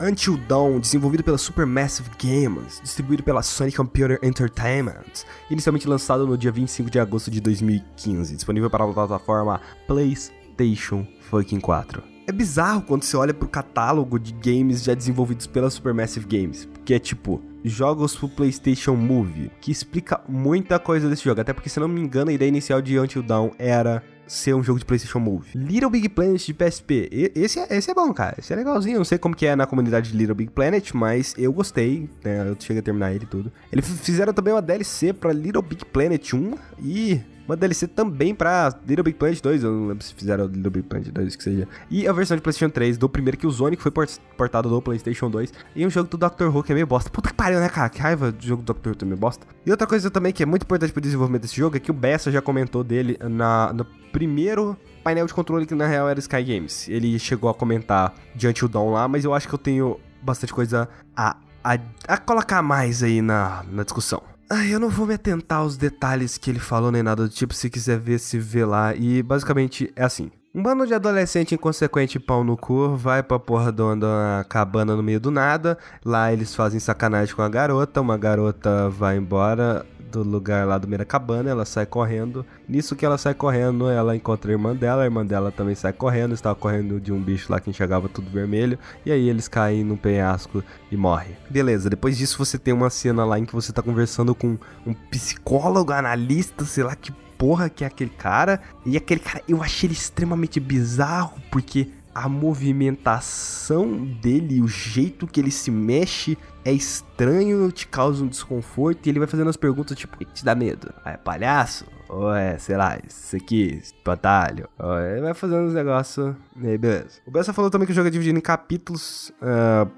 Until 0.00 0.36
Dawn, 0.36 0.78
desenvolvido 0.78 1.24
pela 1.24 1.36
Supermassive 1.36 2.08
Games, 2.22 2.80
distribuído 2.80 3.24
pela 3.24 3.42
Sony 3.42 3.72
Computer 3.72 4.16
Entertainment, 4.22 5.24
inicialmente 5.50 5.88
lançado 5.88 6.24
no 6.24 6.38
dia 6.38 6.52
25 6.52 6.88
de 6.88 7.00
agosto 7.00 7.32
de 7.32 7.40
2015, 7.40 8.36
disponível 8.36 8.70
para 8.70 8.84
a 8.84 8.92
plataforma 8.92 9.60
PlayStation 9.88 11.04
fucking 11.22 11.58
4. 11.58 12.00
É 12.28 12.32
bizarro 12.32 12.82
quando 12.82 13.02
você 13.02 13.16
olha 13.16 13.34
pro 13.34 13.48
catálogo 13.48 14.20
de 14.20 14.32
games 14.34 14.84
já 14.84 14.94
desenvolvidos 14.94 15.48
pela 15.48 15.68
Supermassive 15.68 16.26
Games, 16.26 16.64
porque 16.64 16.94
é 16.94 16.98
tipo 17.00 17.42
jogos 17.64 18.14
pro 18.14 18.28
PlayStation 18.28 18.94
Move, 18.94 19.50
que 19.60 19.72
explica 19.72 20.20
muita 20.28 20.78
coisa 20.78 21.08
desse 21.08 21.24
jogo, 21.24 21.40
até 21.40 21.52
porque 21.52 21.68
se 21.68 21.80
não 21.80 21.88
me 21.88 22.00
engano 22.00 22.30
a 22.30 22.34
ideia 22.34 22.48
inicial 22.48 22.80
de 22.80 22.96
Until 23.00 23.22
Dawn 23.22 23.50
era 23.58 24.04
ser 24.28 24.54
um 24.54 24.62
jogo 24.62 24.78
de 24.78 24.84
PlayStation 24.84 25.18
Move. 25.18 25.48
Little 25.54 25.90
Big 25.90 26.08
Planet 26.08 26.44
de 26.44 26.54
PSP. 26.54 27.08
esse, 27.34 27.58
é, 27.58 27.76
esse 27.76 27.90
é 27.90 27.94
bom, 27.94 28.12
cara. 28.12 28.36
Esse 28.38 28.52
é 28.52 28.56
legalzinho. 28.56 28.96
Eu 28.96 28.98
não 28.98 29.04
sei 29.04 29.18
como 29.18 29.34
que 29.34 29.46
é 29.46 29.56
na 29.56 29.66
comunidade 29.66 30.12
de 30.12 30.16
Little 30.16 30.34
Big 30.34 30.52
Planet, 30.52 30.92
mas 30.92 31.34
eu 31.38 31.52
gostei. 31.52 32.08
Né? 32.22 32.48
Eu 32.48 32.56
cheguei 32.60 32.80
a 32.80 32.82
terminar 32.82 33.12
ele 33.12 33.24
e 33.24 33.26
tudo. 33.26 33.50
Eles 33.72 33.88
fizeram 34.02 34.32
também 34.32 34.52
uma 34.52 34.62
DLC 34.62 35.12
pra 35.12 35.32
Little 35.32 35.62
Big 35.62 35.84
Planet 35.86 36.34
1 36.34 36.54
e 36.80 37.20
uma 37.48 37.56
DLC 37.56 37.86
também 37.86 38.34
pra 38.34 38.68
Little 38.86 39.02
Big 39.02 39.16
Planet 39.16 39.40
2, 39.40 39.64
eu 39.64 39.72
não 39.72 39.88
lembro 39.88 40.04
se 40.04 40.12
fizeram 40.14 40.46
Little 40.46 40.70
Big 40.70 40.86
Planet 40.86 41.08
2, 41.08 41.34
que 41.34 41.42
seja. 41.42 41.66
E 41.90 42.06
a 42.06 42.12
versão 42.12 42.36
de 42.36 42.42
PlayStation 42.42 42.70
3 42.70 42.98
do 42.98 43.08
primeiro 43.08 43.38
que 43.38 43.46
o 43.46 43.50
Sonic 43.50 43.82
foi 43.82 43.90
portado 44.36 44.68
do 44.68 44.82
PlayStation 44.82 45.30
2. 45.30 45.52
E 45.74 45.86
um 45.86 45.88
jogo 45.88 46.10
do 46.10 46.18
Doctor 46.18 46.54
Who 46.54 46.62
que 46.62 46.72
é 46.72 46.74
meio 46.74 46.86
bosta. 46.86 47.08
Puta 47.08 47.30
que 47.30 47.34
pariu, 47.34 47.58
né, 47.58 47.70
cara? 47.70 47.88
Que 47.88 48.00
raiva 48.00 48.30
do 48.30 48.44
jogo 48.44 48.62
do 48.62 48.66
Doctor 48.66 48.92
Who 48.92 48.98
também 48.98 49.14
é 49.14 49.16
bosta. 49.16 49.46
E 49.64 49.70
outra 49.70 49.86
coisa 49.86 50.10
também 50.10 50.30
que 50.30 50.42
é 50.42 50.46
muito 50.46 50.64
importante 50.64 50.92
pro 50.92 51.00
desenvolvimento 51.00 51.42
desse 51.42 51.56
jogo 51.56 51.74
é 51.74 51.80
que 51.80 51.90
o 51.90 51.94
Bessa 51.94 52.30
já 52.30 52.42
comentou 52.42 52.84
dele 52.84 53.18
na, 53.22 53.72
no 53.72 53.86
primeiro 54.12 54.76
painel 55.02 55.26
de 55.26 55.32
controle 55.32 55.64
que 55.64 55.74
na 55.74 55.86
real 55.86 56.06
era 56.06 56.18
Sky 56.20 56.42
Games. 56.42 56.86
Ele 56.86 57.18
chegou 57.18 57.48
a 57.48 57.54
comentar 57.54 58.12
diante 58.34 58.60
do 58.60 58.68
Dawn 58.68 58.90
lá, 58.90 59.08
mas 59.08 59.24
eu 59.24 59.32
acho 59.32 59.48
que 59.48 59.54
eu 59.54 59.58
tenho 59.58 59.98
bastante 60.20 60.52
coisa 60.52 60.86
a, 61.16 61.34
a, 61.64 61.78
a 62.06 62.18
colocar 62.18 62.60
mais 62.60 63.02
aí 63.02 63.22
na, 63.22 63.64
na 63.70 63.84
discussão. 63.84 64.22
Ah, 64.50 64.66
eu 64.66 64.80
não 64.80 64.88
vou 64.88 65.06
me 65.06 65.12
atentar 65.12 65.58
aos 65.58 65.76
detalhes 65.76 66.38
que 66.38 66.50
ele 66.50 66.58
falou 66.58 66.90
nem 66.90 67.02
nada 67.02 67.24
do 67.24 67.28
tipo, 67.28 67.52
se 67.52 67.68
quiser 67.68 67.98
ver, 67.98 68.18
se 68.18 68.38
vê 68.38 68.64
lá. 68.64 68.94
E 68.94 69.22
basicamente 69.22 69.92
é 69.94 70.02
assim. 70.02 70.30
Um 70.54 70.62
bando 70.62 70.86
de 70.86 70.94
adolescente 70.94 71.54
inconsequente 71.54 72.18
pau 72.18 72.42
no 72.42 72.56
cu 72.56 72.96
vai 72.96 73.22
pra 73.22 73.38
porra 73.38 73.70
de 73.70 73.82
uma 73.82 74.44
cabana 74.48 74.96
no 74.96 75.02
meio 75.02 75.20
do 75.20 75.30
nada. 75.30 75.76
Lá 76.02 76.32
eles 76.32 76.54
fazem 76.54 76.80
sacanagem 76.80 77.34
com 77.34 77.42
a 77.42 77.48
garota. 77.48 78.00
Uma 78.00 78.16
garota 78.16 78.88
vai 78.88 79.18
embora 79.18 79.84
do 80.10 80.22
lugar 80.22 80.66
lá 80.66 80.78
do 80.78 80.88
meio 80.88 80.98
da 80.98 81.04
cabana, 81.04 81.50
ela 81.50 81.64
sai 81.64 81.86
correndo. 81.86 82.44
Nisso 82.68 82.96
que 82.96 83.04
ela 83.04 83.18
sai 83.18 83.34
correndo, 83.34 83.88
ela 83.88 84.16
encontra 84.16 84.50
a 84.50 84.52
irmã 84.52 84.74
dela, 84.74 85.02
a 85.02 85.04
irmã 85.04 85.24
dela 85.24 85.50
também 85.50 85.74
sai 85.74 85.92
correndo, 85.92 86.34
estava 86.34 86.54
correndo 86.54 87.00
de 87.00 87.12
um 87.12 87.20
bicho 87.20 87.50
lá 87.52 87.60
que 87.60 87.70
enxergava 87.70 88.08
tudo 88.08 88.30
vermelho, 88.30 88.78
e 89.04 89.12
aí 89.12 89.28
eles 89.28 89.48
caem 89.48 89.84
num 89.84 89.96
penhasco 89.96 90.62
e 90.90 90.96
morrem. 90.96 91.36
Beleza, 91.50 91.90
depois 91.90 92.16
disso 92.16 92.38
você 92.38 92.58
tem 92.58 92.74
uma 92.74 92.90
cena 92.90 93.24
lá 93.24 93.38
em 93.38 93.44
que 93.44 93.54
você 93.54 93.72
tá 93.72 93.82
conversando 93.82 94.34
com 94.34 94.58
um 94.86 94.94
psicólogo, 95.10 95.92
analista, 95.92 96.64
sei 96.64 96.84
lá 96.84 96.94
que 96.94 97.12
porra 97.36 97.70
que 97.70 97.84
é 97.84 97.86
aquele 97.86 98.10
cara. 98.10 98.60
E 98.84 98.96
aquele 98.96 99.20
cara, 99.20 99.42
eu 99.48 99.62
achei 99.62 99.86
ele 99.86 99.94
extremamente 99.94 100.58
bizarro, 100.58 101.40
porque 101.50 101.88
a 102.14 102.28
movimentação 102.28 104.04
dele, 104.20 104.60
o 104.60 104.66
jeito 104.66 105.26
que 105.26 105.38
ele 105.38 105.52
se 105.52 105.70
mexe 105.70 106.36
é 106.68 106.72
estranho, 106.72 107.72
te 107.72 107.88
causa 107.88 108.22
um 108.22 108.28
desconforto 108.28 109.06
e 109.06 109.08
ele 109.08 109.18
vai 109.18 109.26
fazendo 109.26 109.48
as 109.48 109.56
perguntas 109.56 109.96
tipo, 109.96 110.14
o 110.14 110.18
que 110.18 110.26
te 110.26 110.44
dá 110.44 110.54
medo? 110.54 110.92
Ah, 111.02 111.12
é 111.12 111.16
palhaço? 111.16 111.86
Ou 112.08 112.34
é, 112.34 112.58
sei 112.58 112.76
lá, 112.76 112.98
isso 113.06 113.36
aqui, 113.36 113.80
espantalho? 113.82 114.68
Ou 114.78 114.98
ele 114.98 115.22
vai 115.22 115.34
fazendo 115.34 115.66
os 115.66 115.74
negócios 115.74 116.34
e 116.60 116.66
aí 116.66 116.78
beleza. 116.78 117.20
O 117.26 117.30
Bessa 117.30 117.52
falou 117.52 117.70
também 117.70 117.86
que 117.86 117.92
o 117.92 117.94
jogo 117.94 118.08
é 118.08 118.10
dividido 118.10 118.38
em 118.38 118.42
capítulos 118.42 119.32
uh, 119.42 119.90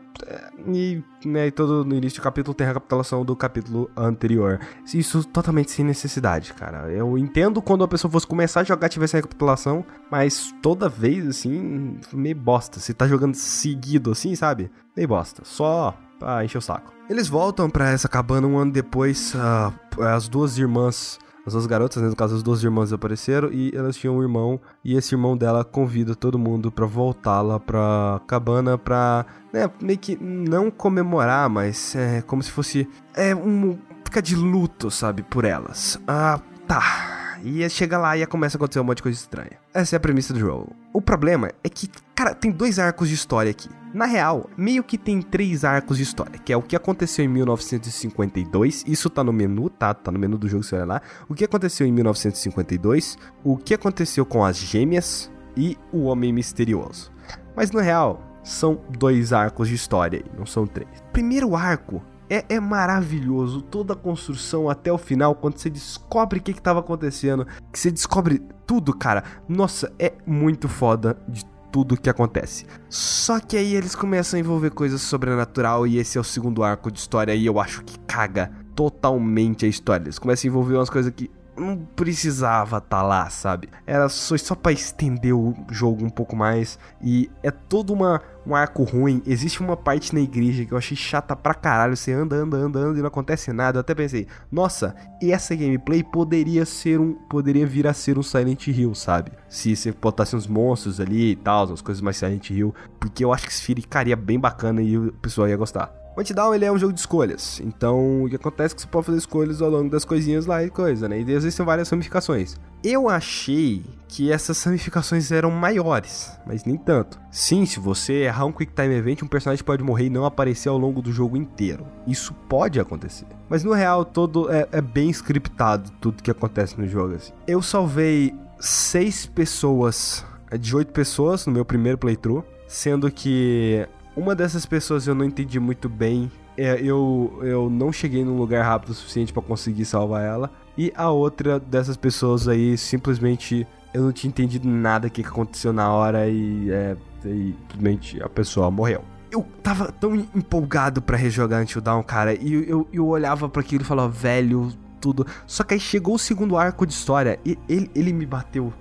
e, 0.72 1.02
né, 1.24 1.50
todo 1.50 1.85
no 1.85 1.94
início 1.94 2.20
do 2.20 2.22
capítulo 2.22 2.54
tem 2.54 2.64
a 2.64 2.68
recapitulação 2.68 3.24
do 3.24 3.35
capítulo 3.35 3.90
anterior. 3.96 4.61
Isso 4.92 5.24
totalmente 5.24 5.72
sem 5.72 5.85
necessidade, 5.85 6.52
cara. 6.54 6.88
Eu 6.90 7.18
entendo 7.18 7.61
quando 7.61 7.83
a 7.83 7.88
pessoa 7.88 8.11
fosse 8.11 8.26
começar 8.26 8.61
a 8.61 8.64
jogar 8.64 8.88
tivesse 8.88 9.16
a 9.16 9.18
recapitulação, 9.18 9.85
mas 10.11 10.54
toda 10.62 10.88
vez, 10.88 11.26
assim, 11.26 11.98
meio 12.12 12.37
bosta. 12.37 12.78
Se 12.78 12.94
tá 12.94 13.09
jogando 13.09 13.35
seguido, 13.35 14.12
assim, 14.12 14.35
sabe? 14.37 14.70
Meio 14.96 15.09
bosta. 15.09 15.42
Só 15.44 15.96
pra 16.20 16.44
encher 16.44 16.59
o 16.59 16.62
saco. 16.62 16.92
Eles 17.09 17.26
voltam 17.26 17.68
para 17.68 17.90
essa 17.90 18.09
cabana 18.09 18.46
um 18.46 18.56
ano 18.56 18.70
depois. 18.70 19.35
Uh, 19.35 20.02
as 20.04 20.28
duas 20.28 20.56
irmãs 20.56 21.18
as 21.46 21.54
duas 21.54 21.66
garotas, 21.66 22.02
né, 22.02 22.09
no 22.09 22.14
caso 22.14 22.37
as 22.37 22.42
duas 22.42 22.62
irmãs 22.62 22.92
apareceram 22.92 23.50
e 23.50 23.72
elas 23.74 23.96
tinham 23.96 24.18
um 24.18 24.22
irmão 24.22 24.61
e 24.85 24.94
esse 24.94 25.14
irmão 25.14 25.37
dela 25.37 25.64
convida 25.64 26.14
todo 26.14 26.38
mundo 26.38 26.70
para 26.70 26.85
voltar 26.85 27.40
lá 27.40 27.59
pra 27.59 28.20
cabana 28.26 28.76
pra, 28.76 29.24
né, 29.50 29.68
meio 29.80 29.98
que 29.98 30.16
não 30.22 30.70
comemorar, 30.70 31.48
mas 31.48 31.96
é 31.96 32.20
como 32.22 32.42
se 32.42 32.50
fosse 32.50 32.87
é 33.14 33.35
um 33.35 33.78
ficar 34.04 34.20
de 34.20 34.37
luto, 34.37 34.90
sabe, 34.90 35.22
por 35.22 35.44
elas. 35.44 35.98
Ah, 36.06 36.40
tá. 36.66 37.38
E 37.42 37.66
chega 37.70 37.96
lá 37.96 38.18
e 38.18 38.26
começa 38.26 38.56
a 38.56 38.59
acontecer 38.59 38.80
um 38.80 38.85
monte 38.85 38.98
de 38.98 39.04
coisa 39.04 39.18
estranha. 39.18 39.52
Essa 39.72 39.96
é 39.96 39.98
a 39.98 40.00
premissa 40.00 40.35
do 40.35 40.38
jogo. 40.38 40.76
O 40.92 41.00
problema 41.00 41.50
é 41.64 41.68
que, 41.68 41.88
cara, 42.14 42.35
tem 42.35 42.50
dois 42.50 42.78
arcos 42.78 43.09
de 43.09 43.14
história 43.14 43.50
aqui. 43.50 43.70
Na 43.92 44.07
real, 44.07 44.48
meio 44.57 44.85
que 44.85 44.96
tem 44.96 45.20
três 45.20 45.64
arcos 45.64 45.96
de 45.96 46.05
história, 46.05 46.38
que 46.38 46.53
é 46.53 46.57
o 46.57 46.62
que 46.62 46.76
aconteceu 46.76 47.24
em 47.24 47.29
1952, 47.29 48.85
isso 48.87 49.11
tá 49.11 49.24
no 49.24 49.33
menu, 49.33 49.68
tá? 49.68 49.92
Tá 49.92 50.12
no 50.12 50.18
menu 50.18 50.38
do 50.38 50.48
jogo, 50.48 50.62
você 50.62 50.76
olha 50.76 50.85
lá. 50.85 51.03
O 51.29 51.35
que 51.35 51.44
aconteceu 51.44 51.85
em 51.85 51.92
1952, 51.92 53.18
o 53.42 53.57
que 53.57 53.74
aconteceu 53.74 54.24
com 54.24 54.44
as 54.44 54.57
gêmeas 54.57 55.29
e 55.57 55.76
o 55.92 56.05
Homem 56.05 56.33
Misterioso. 56.33 57.11
Mas 57.57 57.72
na 57.72 57.83
real, 57.83 58.22
são 58.44 58.81
dois 58.96 59.33
arcos 59.33 59.68
de 59.68 59.74
história 59.74 60.24
não 60.38 60.46
são 60.46 60.68
três. 60.68 60.88
Primeiro 61.12 61.57
arco 61.57 62.00
é, 62.29 62.44
é, 62.48 62.61
maravilhoso 62.61 63.61
toda 63.61 63.94
a 63.94 63.96
construção 63.96 64.70
até 64.70 64.92
o 64.92 64.98
final, 64.98 65.35
quando 65.35 65.59
você 65.59 65.68
descobre 65.68 66.38
o 66.38 66.42
que 66.42 66.53
estava 66.53 66.79
acontecendo, 66.79 67.44
que 67.72 67.79
você 67.79 67.90
descobre 67.90 68.40
tudo, 68.64 68.96
cara. 68.96 69.24
Nossa, 69.48 69.92
é 69.98 70.12
muito 70.24 70.68
foda 70.68 71.18
de 71.29 71.44
tudo 71.70 72.00
que 72.00 72.11
acontece. 72.11 72.66
Só 72.88 73.40
que 73.40 73.56
aí 73.56 73.74
eles 73.74 73.94
começam 73.94 74.37
a 74.37 74.40
envolver 74.40 74.70
coisas 74.70 75.00
sobrenatural 75.00 75.87
e 75.87 75.98
esse 75.98 76.18
é 76.18 76.20
o 76.20 76.24
segundo 76.24 76.62
arco 76.62 76.90
de 76.90 76.98
história 76.98 77.35
e 77.35 77.46
eu 77.46 77.61
acho 77.61 77.83
que 77.85 77.98
caga 78.00 78.50
totalmente 78.74 79.64
a 79.64 79.68
história. 79.68 80.04
Eles 80.04 80.18
começam 80.18 80.48
a 80.48 80.50
envolver 80.50 80.74
umas 80.74 80.90
coisas 80.90 81.12
que 81.14 81.30
não 81.61 81.77
precisava 81.96 82.79
estar 82.79 82.88
tá 82.88 83.03
lá, 83.03 83.29
sabe? 83.31 83.68
Era 83.87 84.09
só, 84.09 84.37
só 84.37 84.55
para 84.55 84.73
estender 84.73 85.35
o 85.35 85.55
jogo 85.70 86.05
um 86.05 86.11
pouco 86.11 86.35
mais 86.35 86.79
e 87.03 87.31
é 87.42 87.51
todo 87.51 87.92
uma, 87.92 88.20
um 88.46 88.55
arco 88.55 88.83
ruim. 88.83 89.23
Existe 89.27 89.61
uma 89.61 89.77
parte 89.77 90.14
na 90.14 90.20
igreja 90.20 90.64
que 90.64 90.73
eu 90.73 90.79
achei 90.79 90.96
chata 90.96 91.37
pra 91.37 91.55
caralho. 91.55 91.96
Você 91.96 92.12
anda, 92.12 92.37
anda, 92.37 92.57
anda, 92.57 92.79
anda 92.79 92.99
e 92.99 93.03
não 93.03 93.09
acontece 93.09 93.53
nada. 93.53 93.79
Eu 93.79 93.81
até 93.81 93.94
pensei, 93.94 94.27
nossa, 94.51 94.94
essa 95.23 95.55
gameplay 95.55 96.03
poderia 96.03 96.64
ser 96.64 96.99
um. 97.01 97.12
Poderia 97.12 97.66
vir 97.66 97.87
a 97.87 97.92
ser 97.92 98.18
um 98.18 98.23
Silent 98.23 98.66
Hill, 98.68 98.94
sabe? 98.94 99.33
Se 99.49 99.77
você 99.77 99.92
botasse 99.92 100.35
uns 100.35 100.46
monstros 100.46 101.01
ali 101.01 101.33
e 101.33 101.37
tal, 101.37 101.66
umas 101.66 101.83
coisas 101.83 102.01
mais 102.01 102.16
Silent 102.16 102.51
Hill. 102.51 102.75
Porque 102.99 103.25
eu 103.25 103.33
acho 103.33 103.46
que 103.46 103.53
ficaria 103.53 104.16
bem 104.16 104.38
bacana 104.38 104.83
e 104.83 104.96
o 104.96 105.12
pessoal 105.12 105.49
ia 105.49 105.57
gostar. 105.57 105.99
O 106.20 106.22
Antidown 106.22 106.54
ele 106.54 106.66
é 106.66 106.70
um 106.70 106.76
jogo 106.76 106.92
de 106.92 107.00
escolhas, 107.00 107.62
então 107.64 108.24
o 108.24 108.28
que 108.28 108.37
acontece 108.37 108.74
é 108.74 108.76
que 108.76 108.83
você 108.83 108.88
pode 108.88 109.06
fazer 109.06 109.16
escolhas 109.16 109.62
ao 109.62 109.70
longo 109.70 109.88
das 109.88 110.04
coisinhas 110.04 110.44
lá 110.44 110.62
e 110.62 110.68
coisa, 110.68 111.09
né? 111.09 111.18
E 111.18 111.33
existem 111.33 111.64
várias 111.64 111.88
ramificações. 111.88 112.61
Eu 112.85 113.09
achei 113.09 113.83
que 114.06 114.30
essas 114.30 114.62
ramificações 114.62 115.33
eram 115.33 115.50
maiores, 115.50 116.38
mas 116.46 116.66
nem 116.66 116.76
tanto. 116.76 117.18
Sim, 117.30 117.64
se 117.64 117.80
você 117.80 118.24
errar 118.24 118.44
um 118.44 118.52
Quick 118.52 118.70
Time 118.74 118.94
Event, 118.94 119.22
um 119.22 119.26
personagem 119.26 119.64
pode 119.64 119.83
morrer 119.83 120.04
e 120.04 120.11
não 120.11 120.26
aparecer 120.26 120.68
ao 120.68 120.76
longo 120.76 121.00
do 121.00 121.11
jogo 121.11 121.38
inteiro. 121.38 121.87
Isso 122.06 122.35
pode 122.50 122.78
acontecer. 122.78 123.24
Mas 123.48 123.64
no 123.64 123.72
real, 123.72 124.04
todo 124.04 124.52
é, 124.52 124.68
é 124.72 124.83
bem 124.83 125.09
scriptado 125.09 125.90
tudo 126.02 126.22
que 126.22 126.30
acontece 126.30 126.78
no 126.78 126.87
jogo. 126.87 127.14
Assim. 127.14 127.33
Eu 127.46 127.62
salvei 127.62 128.35
seis 128.59 129.24
pessoas, 129.24 130.22
é, 130.50 130.59
de 130.59 130.76
oito 130.76 130.92
pessoas 130.92 131.46
no 131.46 131.52
meu 131.54 131.64
primeiro 131.64 131.96
playthrough, 131.96 132.44
sendo 132.68 133.11
que 133.11 133.88
uma 134.20 134.35
dessas 134.35 134.66
pessoas 134.66 135.06
eu 135.06 135.14
não 135.14 135.24
entendi 135.24 135.59
muito 135.59 135.88
bem 135.88 136.30
é, 136.56 136.78
eu, 136.83 137.40
eu 137.42 137.70
não 137.70 137.90
cheguei 137.90 138.22
num 138.22 138.37
lugar 138.37 138.62
rápido 138.62 138.90
o 138.90 138.94
suficiente 138.94 139.33
para 139.33 139.42
conseguir 139.42 139.87
salvar 139.87 140.22
ela. 140.22 140.50
E 140.76 140.92
a 140.94 141.09
outra 141.09 141.59
dessas 141.59 141.96
pessoas 141.96 142.48
aí, 142.48 142.76
simplesmente, 142.76 143.66
eu 143.94 144.02
não 144.02 144.12
tinha 144.12 144.28
entendido 144.28 144.68
nada 144.68 145.09
que 145.09 145.22
aconteceu 145.22 145.72
na 145.72 145.90
hora 145.90 146.28
e, 146.28 146.70
é, 146.70 146.96
e 147.24 147.54
simplesmente 147.61 148.22
a 148.22 148.28
pessoa 148.28 148.70
morreu 148.70 149.02
eu 149.33 149.46
tava 149.62 149.92
tão 149.92 150.16
empolgado 150.16 151.00
para 151.00 151.16
rejogar 151.16 151.62
Until 151.62 151.80
Dawn, 151.80 152.02
cara, 152.02 152.35
e 152.35 152.52
eu, 152.52 152.62
eu, 152.64 152.88
eu 152.92 153.06
olhava 153.06 153.48
para 153.48 153.61
aquilo 153.61 153.83
e 153.83 153.87
falava, 153.87 154.09
velho, 154.09 154.72
tudo. 155.00 155.24
Só 155.46 155.62
que 155.62 155.74
aí 155.74 155.78
chegou 155.78 156.16
o 156.16 156.18
segundo 156.18 156.56
arco 156.56 156.85
de 156.85 156.92
história 156.92 157.38
e 157.46 157.56
ele, 157.68 157.88
ele 157.94 158.12
me 158.12 158.26
bateu. 158.26 158.72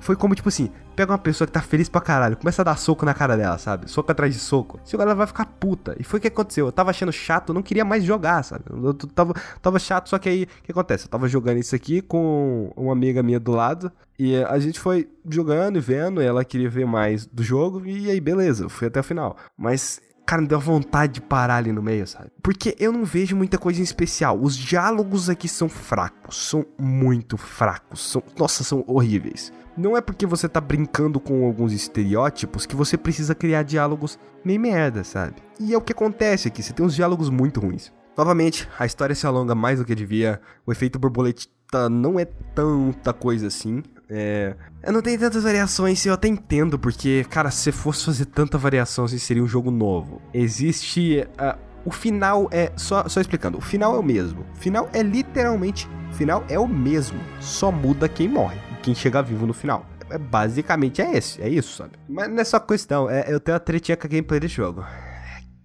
Foi 0.00 0.16
como, 0.16 0.34
tipo 0.34 0.48
assim, 0.48 0.68
pega 0.94 1.12
uma 1.12 1.18
pessoa 1.18 1.46
que 1.46 1.52
tá 1.52 1.60
feliz 1.60 1.88
pra 1.88 2.00
caralho, 2.00 2.36
começa 2.36 2.62
a 2.62 2.64
dar 2.64 2.76
soco 2.76 3.04
na 3.04 3.14
cara 3.14 3.36
dela, 3.36 3.58
sabe? 3.58 3.90
Soco 3.90 4.10
atrás 4.10 4.32
de 4.34 4.40
soco. 4.40 4.80
Se 4.84 4.96
ela 4.96 5.14
vai 5.14 5.26
ficar 5.26 5.46
puta. 5.46 5.96
E 5.98 6.04
foi 6.04 6.18
o 6.18 6.20
que 6.20 6.28
aconteceu. 6.28 6.66
Eu 6.66 6.72
tava 6.72 6.90
achando 6.90 7.12
chato, 7.12 7.52
não 7.52 7.62
queria 7.62 7.84
mais 7.84 8.04
jogar, 8.04 8.42
sabe? 8.42 8.64
Eu 8.70 8.94
tava, 8.94 9.34
tava 9.60 9.78
chato, 9.78 10.08
só 10.08 10.18
que 10.18 10.28
aí, 10.28 10.44
o 10.44 10.62
que 10.64 10.72
acontece? 10.72 11.06
Eu 11.06 11.10
tava 11.10 11.28
jogando 11.28 11.58
isso 11.58 11.74
aqui 11.74 12.00
com 12.00 12.72
uma 12.76 12.92
amiga 12.92 13.22
minha 13.22 13.40
do 13.40 13.52
lado. 13.52 13.90
E 14.18 14.36
a 14.44 14.58
gente 14.58 14.78
foi 14.78 15.08
jogando 15.28 15.76
e 15.76 15.80
vendo, 15.80 16.22
e 16.22 16.24
ela 16.24 16.44
queria 16.44 16.70
ver 16.70 16.86
mais 16.86 17.26
do 17.26 17.42
jogo, 17.42 17.84
e 17.84 18.08
aí 18.08 18.20
beleza, 18.20 18.68
fui 18.68 18.86
até 18.86 19.00
o 19.00 19.02
final. 19.02 19.36
Mas 19.56 20.00
Cara, 20.26 20.40
me 20.40 20.48
deu 20.48 20.58
vontade 20.58 21.14
de 21.14 21.20
parar 21.20 21.56
ali 21.56 21.70
no 21.70 21.82
meio, 21.82 22.06
sabe? 22.06 22.30
Porque 22.42 22.74
eu 22.78 22.90
não 22.90 23.04
vejo 23.04 23.36
muita 23.36 23.58
coisa 23.58 23.80
em 23.80 23.82
especial. 23.82 24.40
Os 24.40 24.56
diálogos 24.56 25.28
aqui 25.28 25.46
são 25.46 25.68
fracos, 25.68 26.48
são 26.48 26.64
muito 26.78 27.36
fracos. 27.36 28.10
São, 28.10 28.22
nossa, 28.38 28.64
são 28.64 28.82
horríveis. 28.86 29.52
Não 29.76 29.96
é 29.96 30.00
porque 30.00 30.24
você 30.24 30.48
tá 30.48 30.60
brincando 30.60 31.18
com 31.18 31.44
alguns 31.44 31.72
estereótipos 31.72 32.64
que 32.64 32.76
você 32.76 32.96
precisa 32.96 33.34
criar 33.34 33.64
diálogos 33.64 34.18
meio 34.44 34.60
merda, 34.60 35.02
sabe? 35.02 35.34
E 35.58 35.74
é 35.74 35.76
o 35.76 35.80
que 35.80 35.92
acontece 35.92 36.48
aqui, 36.48 36.62
você 36.62 36.72
tem 36.72 36.86
uns 36.86 36.94
diálogos 36.94 37.28
muito 37.28 37.60
ruins. 37.60 37.92
Novamente, 38.16 38.68
a 38.78 38.86
história 38.86 39.14
se 39.14 39.26
alonga 39.26 39.54
mais 39.54 39.80
do 39.80 39.84
que 39.84 39.94
devia, 39.94 40.40
o 40.64 40.70
efeito 40.70 40.98
borboleta 40.98 41.88
não 41.90 42.20
é 42.20 42.24
tanta 42.24 43.12
coisa 43.12 43.48
assim. 43.48 43.82
É, 44.08 44.54
eu 44.84 44.92
não 44.92 45.02
tenho 45.02 45.18
tantas 45.18 45.42
variações, 45.42 46.06
eu 46.06 46.14
até 46.14 46.28
entendo, 46.28 46.78
porque, 46.78 47.26
cara, 47.28 47.50
se 47.50 47.72
fosse 47.72 48.04
fazer 48.04 48.26
tanta 48.26 48.56
variação, 48.56 49.06
assim, 49.06 49.18
seria 49.18 49.42
um 49.42 49.48
jogo 49.48 49.72
novo. 49.72 50.22
Existe. 50.32 51.26
Uh, 51.32 51.58
o 51.84 51.90
final 51.90 52.48
é. 52.52 52.70
Só, 52.76 53.08
só 53.08 53.20
explicando, 53.20 53.58
o 53.58 53.60
final 53.60 53.96
é 53.96 53.98
o 53.98 54.02
mesmo. 54.02 54.46
O 54.54 54.56
final 54.56 54.88
é 54.92 55.02
literalmente. 55.02 55.88
O 56.12 56.14
final 56.14 56.44
é 56.48 56.58
o 56.58 56.68
mesmo. 56.68 57.18
Só 57.40 57.72
muda 57.72 58.08
quem 58.08 58.28
morre 58.28 58.58
quem 58.84 58.94
chega 58.94 59.22
vivo 59.22 59.46
no 59.46 59.54
final. 59.54 59.86
É, 60.10 60.18
basicamente 60.18 61.00
é 61.00 61.16
esse, 61.16 61.40
é 61.40 61.48
isso, 61.48 61.78
sabe? 61.78 61.92
Mas 62.06 62.28
não 62.28 62.38
é 62.38 62.44
só 62.44 62.60
questão, 62.60 63.08
é, 63.08 63.24
eu 63.28 63.40
tenho 63.40 63.54
uma 63.54 63.60
tretinha 63.60 63.96
com 63.96 64.06
a 64.06 64.10
gameplay 64.10 64.38
desse 64.38 64.54
jogo. 64.54 64.84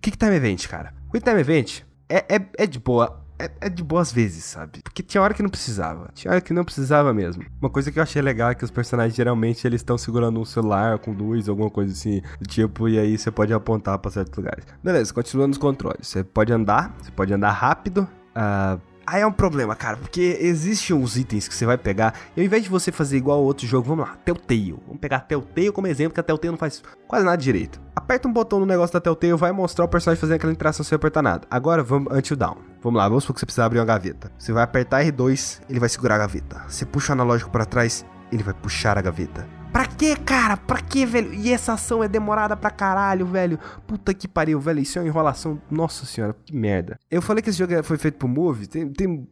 Quick 0.01 0.17
Time 0.17 0.35
Event, 0.35 0.67
cara. 0.67 0.93
Quick 1.11 1.25
Time 1.25 1.41
Event 1.41 1.81
é, 2.07 2.35
é, 2.35 2.41
é 2.57 2.65
de 2.65 2.79
boa. 2.79 3.25
É, 3.41 3.49
é, 3.61 3.69
de 3.69 3.81
boas 3.81 4.11
vezes, 4.11 4.43
sabe? 4.43 4.81
Porque 4.83 5.01
tinha 5.01 5.21
hora 5.21 5.33
que 5.33 5.41
não 5.41 5.49
precisava. 5.49 6.09
Tinha 6.13 6.31
hora 6.31 6.41
que 6.41 6.51
não 6.51 6.65
precisava 6.65 7.13
mesmo. 7.13 7.45
Uma 7.61 7.69
coisa 7.69 7.89
que 7.89 7.97
eu 7.97 8.03
achei 8.03 8.21
legal 8.21 8.49
é 8.49 8.55
que 8.55 8.65
os 8.65 8.71
personagens 8.71 9.15
geralmente 9.15 9.65
eles 9.65 9.79
estão 9.79 9.97
segurando 9.97 10.41
um 10.41 10.43
celular 10.43 10.99
com 10.99 11.13
luz, 11.13 11.47
alguma 11.47 11.69
coisa 11.69 11.93
assim. 11.93 12.21
Do 12.37 12.45
tipo, 12.45 12.89
e 12.89 12.99
aí 12.99 13.17
você 13.17 13.31
pode 13.31 13.53
apontar 13.53 13.97
para 13.97 14.11
certos 14.11 14.37
lugares. 14.37 14.65
Beleza, 14.83 15.13
continuando 15.13 15.53
os 15.53 15.57
controles. 15.57 16.05
Você 16.05 16.21
pode 16.21 16.51
andar, 16.51 16.93
você 17.01 17.11
pode 17.11 17.33
andar 17.33 17.51
rápido. 17.51 18.05
Uh, 18.35 18.88
Aí 19.11 19.23
é 19.23 19.25
um 19.25 19.31
problema, 19.31 19.75
cara, 19.75 19.97
porque 19.97 20.37
existem 20.39 20.95
uns 20.95 21.17
itens 21.17 21.47
que 21.47 21.55
você 21.55 21.65
vai 21.65 21.79
pegar, 21.79 22.13
e 22.37 22.41
ao 22.41 22.45
invés 22.45 22.61
de 22.61 22.69
você 22.69 22.91
fazer 22.91 23.17
igual 23.17 23.41
outro 23.41 23.65
jogo, 23.65 23.87
vamos 23.87 24.07
lá, 24.07 24.15
Telltale. 24.23 24.73
Vamos 24.85 24.99
pegar 25.01 25.21
Telltale 25.21 25.71
como 25.71 25.87
exemplo, 25.87 26.13
que 26.13 26.19
a 26.19 26.23
Telltale 26.23 26.51
não 26.51 26.59
faz 26.59 26.83
quase 27.07 27.25
nada 27.25 27.35
direito. 27.35 27.81
Aperta 27.95 28.27
um 28.27 28.31
botão 28.31 28.59
no 28.59 28.67
negócio 28.67 28.93
da 28.93 29.01
Telltale, 29.01 29.33
vai 29.33 29.51
mostrar 29.51 29.85
o 29.85 29.87
personagem 29.87 30.21
fazendo 30.21 30.35
aquela 30.35 30.53
interação 30.53 30.85
sem 30.85 30.95
apertar 30.95 31.23
nada. 31.23 31.47
Agora 31.49 31.81
vamos 31.81 32.15
Until 32.15 32.37
Down. 32.37 32.57
Vamos 32.83 32.99
lá, 32.99 33.09
vamos 33.09 33.23
supor 33.23 33.33
que 33.33 33.39
você 33.39 33.47
precisa 33.47 33.65
abrir 33.65 33.79
uma 33.79 33.85
gaveta. 33.85 34.31
Você 34.37 34.53
vai 34.53 34.63
apertar 34.63 35.03
R2, 35.03 35.61
ele 35.67 35.79
vai 35.79 35.89
segurar 35.89 36.13
a 36.13 36.19
gaveta. 36.19 36.61
Você 36.67 36.85
puxa 36.85 37.11
o 37.11 37.13
analógico 37.13 37.49
para 37.49 37.65
trás, 37.65 38.05
ele 38.31 38.43
vai 38.43 38.53
puxar 38.53 38.95
a 38.95 39.01
gaveta. 39.01 39.58
Pra 39.71 39.85
que, 39.85 40.15
cara? 40.15 40.57
Pra 40.57 40.81
que, 40.81 41.05
velho? 41.05 41.33
E 41.33 41.51
essa 41.51 41.73
ação 41.73 42.03
é 42.03 42.07
demorada 42.07 42.57
pra 42.57 42.71
caralho, 42.71 43.25
velho. 43.25 43.59
Puta 43.85 44.13
que 44.13 44.27
pariu, 44.27 44.59
velho. 44.59 44.79
Isso 44.79 44.97
é 44.97 45.01
uma 45.01 45.07
enrolação. 45.07 45.61
Nossa 45.69 46.05
senhora, 46.05 46.35
que 46.45 46.55
merda. 46.55 46.99
Eu 47.09 47.21
falei 47.21 47.41
que 47.41 47.49
esse 47.49 47.59
jogo 47.59 47.83
foi 47.83 47.97
feito 47.97 48.17
pro 48.17 48.27
Move. 48.27 48.67
Tem. 48.67 48.89
tem 48.89 49.27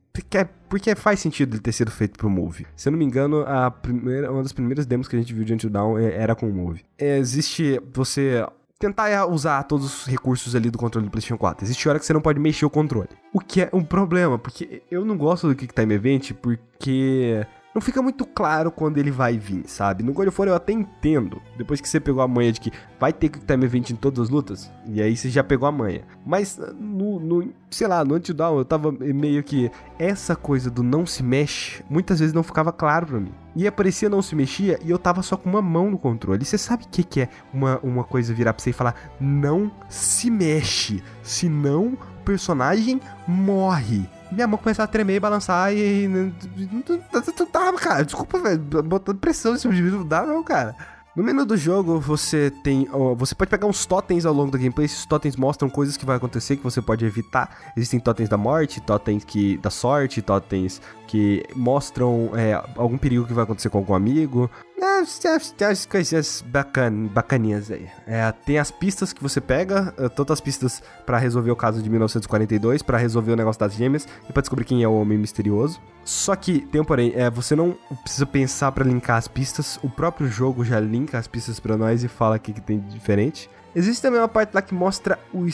porque 0.68 0.96
faz 0.96 1.20
sentido 1.20 1.56
ele 1.56 1.62
ter 1.62 1.72
sido 1.72 1.92
feito 1.92 2.18
pro 2.18 2.30
Move. 2.30 2.66
Se 2.76 2.90
eu 2.90 2.92
não 2.92 2.98
me 2.98 3.06
engano, 3.06 3.44
a 3.48 3.70
primeira, 3.70 4.32
uma 4.32 4.42
das 4.42 4.52
primeiras 4.52 4.86
demos 4.86 5.08
que 5.08 5.16
a 5.16 5.20
gente 5.20 5.34
viu 5.34 5.44
de 5.44 5.54
Until 5.54 5.70
Down 5.70 5.98
é, 6.00 6.16
era 6.16 6.36
com 6.36 6.50
o 6.50 6.54
Move. 6.54 6.84
É, 6.98 7.18
existe 7.18 7.80
você 7.94 8.44
tentar 8.80 9.26
usar 9.28 9.64
todos 9.64 9.86
os 9.86 10.06
recursos 10.06 10.56
ali 10.56 10.70
do 10.70 10.78
controle 10.78 11.08
do 11.08 11.12
PlayStation 11.12 11.38
4. 11.38 11.66
Existe 11.66 11.88
hora 11.90 12.00
que 12.00 12.06
você 12.06 12.14
não 12.14 12.22
pode 12.22 12.40
mexer 12.40 12.66
o 12.66 12.70
controle. 12.70 13.10
O 13.34 13.40
que 13.40 13.62
é 13.62 13.70
um 13.74 13.84
problema, 13.84 14.38
porque 14.38 14.84
eu 14.90 15.04
não 15.04 15.18
gosto 15.18 15.48
do 15.48 15.56
Kick 15.56 15.74
Time 15.74 15.94
Event 15.94 16.34
porque 16.34 17.46
não 17.78 17.82
fica 17.82 18.02
muito 18.02 18.26
claro 18.26 18.72
quando 18.72 18.98
ele 18.98 19.12
vai 19.12 19.38
vir, 19.38 19.66
sabe? 19.68 20.04
No 20.04 20.12
God 20.12 20.30
of 20.30 20.42
War 20.42 20.50
eu 20.50 20.56
até 20.56 20.74
entendo, 20.74 21.40
depois 21.56 21.80
que 21.80 21.88
você 21.88 22.00
pegou 22.00 22.24
a 22.24 22.28
manha 22.28 22.52
de 22.52 22.60
que 22.60 22.72
vai 23.00 23.14
ter 23.14 23.30
que 23.30 23.40
time 23.40 23.66
event 23.66 23.92
em 23.92 23.96
todas 23.96 24.20
as 24.20 24.30
lutas, 24.32 24.72
e 24.88 25.00
aí 25.00 25.16
você 25.16 25.30
já 25.30 25.44
pegou 25.44 25.68
a 25.68 25.72
manha. 25.72 26.02
Mas 26.26 26.60
no, 26.80 27.20
no 27.20 27.54
sei 27.70 27.86
lá, 27.86 28.04
no 28.04 28.16
Antidown 28.16 28.58
eu 28.58 28.66
tava 28.66 28.92
meio 28.92 29.44
que 29.44 29.70
essa 30.00 30.36
coisa 30.36 30.72
do 30.72 30.82
não 30.82 31.06
se 31.06 31.22
mexe, 31.22 31.84
muitas 31.88 32.20
vezes 32.20 32.34
não 32.34 32.42
ficava 32.42 32.72
claro 32.72 33.06
para 33.06 33.20
mim. 33.20 33.32
E 33.56 33.68
aparecia 33.68 34.10
não 34.10 34.24
se 34.24 34.36
mexia 34.36 34.80
e 34.84 34.90
eu 34.90 34.98
tava 34.98 35.22
só 35.22 35.38
com 35.38 35.48
uma 35.48 35.62
mão 35.62 35.92
no 35.92 36.00
controle. 36.00 36.42
E 36.42 36.46
você 36.46 36.58
sabe 36.58 36.86
o 36.86 36.88
que, 36.88 37.04
que 37.04 37.22
é 37.22 37.30
uma, 37.54 37.80
uma 37.84 38.04
coisa 38.04 38.34
virar 38.34 38.54
pra 38.54 38.64
você 38.64 38.72
e 38.72 38.74
falar 38.74 38.96
não 39.22 39.72
se 39.88 40.32
mexe, 40.32 41.04
senão 41.22 41.90
o 41.90 42.24
personagem 42.26 43.00
morre 43.28 44.10
minha 44.32 44.48
mão 44.48 44.58
começava 44.58 44.86
a 44.86 44.92
tremer 44.92 45.16
e 45.16 45.20
balançar 45.20 45.74
e. 45.74 46.08
Não 46.08 47.46
tava, 47.46 47.78
cara. 47.78 48.04
Desculpa, 48.04 48.40
velho. 48.40 48.60
Botando 48.84 49.18
pressão 49.18 49.54
nesse 49.54 49.68
indivíduo. 49.68 50.00
Não 50.00 50.08
dá, 50.08 50.26
não, 50.26 50.44
cara. 50.44 50.76
No 51.18 51.24
menu 51.24 51.46
do 51.48 51.58
jogo, 51.58 52.00
você 52.00 52.52
tem. 52.64 52.88
você 53.16 53.34
pode 53.34 53.50
pegar 53.50 53.66
uns 53.66 53.88
totens 53.88 54.24
ao 54.24 54.32
longo 54.32 54.52
da 54.52 54.58
gameplay. 54.60 54.86
Esses 54.86 55.04
totens 55.04 55.36
mostram 55.36 55.68
coisas 55.68 55.98
que 55.98 56.06
vai 56.06 56.16
acontecer 56.16 56.58
que 56.58 56.64
você 56.64 56.80
pode 56.80 57.04
evitar. 57.06 57.74
Existem 57.76 58.00
totens 58.00 58.30
da 58.30 58.38
morte, 58.38 58.80
totens 58.80 59.24
que, 59.24 59.58
da 59.58 59.72
sorte, 59.72 60.22
totens 60.22 60.80
que 61.08 61.44
mostram 61.56 62.30
é, 62.36 62.54
algum 62.76 63.00
perigo 63.00 63.26
que 63.26 63.34
vai 63.34 63.46
acontecer 63.46 63.70
com 63.70 63.80
algum 63.80 63.96
amigo. 63.96 64.48
É, 64.98 65.40
tem 65.56 65.68
as 65.68 65.86
coisinhas 65.86 66.44
bacan, 66.48 67.08
bacaninhas 67.08 67.70
aí. 67.70 67.88
É, 68.08 68.32
tem 68.32 68.58
as 68.58 68.72
pistas 68.72 69.14
que 69.14 69.22
você 69.22 69.40
pega, 69.40 69.94
é, 69.98 70.10
todas 70.10 70.34
as 70.34 70.42
pistas 70.42 70.82
para 71.06 71.20
resolver 71.20 71.52
o 71.52 71.56
caso 71.56 71.84
de 71.84 71.90
1942, 71.90 72.82
para 72.82 72.98
resolver 72.98 73.34
o 73.34 73.36
negócio 73.36 73.60
das 73.60 73.74
gêmeas 73.74 74.08
e 74.28 74.34
para 74.34 74.42
descobrir 74.42 74.66
quem 74.66 74.82
é 74.82 74.88
o 74.88 74.94
homem 74.94 75.18
misterioso. 75.18 75.80
Só 76.04 76.36
que, 76.36 76.62
tem 76.62 76.82
um 76.82 76.86
porém, 76.86 77.14
é, 77.16 77.30
você 77.30 77.56
não 77.56 77.78
precisa 78.02 78.26
pensar 78.26 78.72
para 78.72 78.84
linkar 78.84 79.18
as 79.18 79.28
pistas, 79.28 79.80
o 79.84 79.90
próprio 79.90 80.28
jogo 80.28 80.66
já 80.66 80.80
linka 80.80 81.18
as 81.20 81.28
pistas 81.28 81.60
para 81.60 81.78
nós 81.78 82.04
e 82.04 82.08
fala 82.08 82.38
o 82.38 82.40
que, 82.40 82.54
que 82.54 82.62
tem 82.62 82.80
de 82.80 82.88
diferente. 82.90 83.50
Existe 83.76 84.02
também 84.02 84.20
uma 84.20 84.28
parte 84.28 84.56
lá 84.56 84.62
que 84.62 84.74
mostra 84.74 85.20
o 85.32 85.46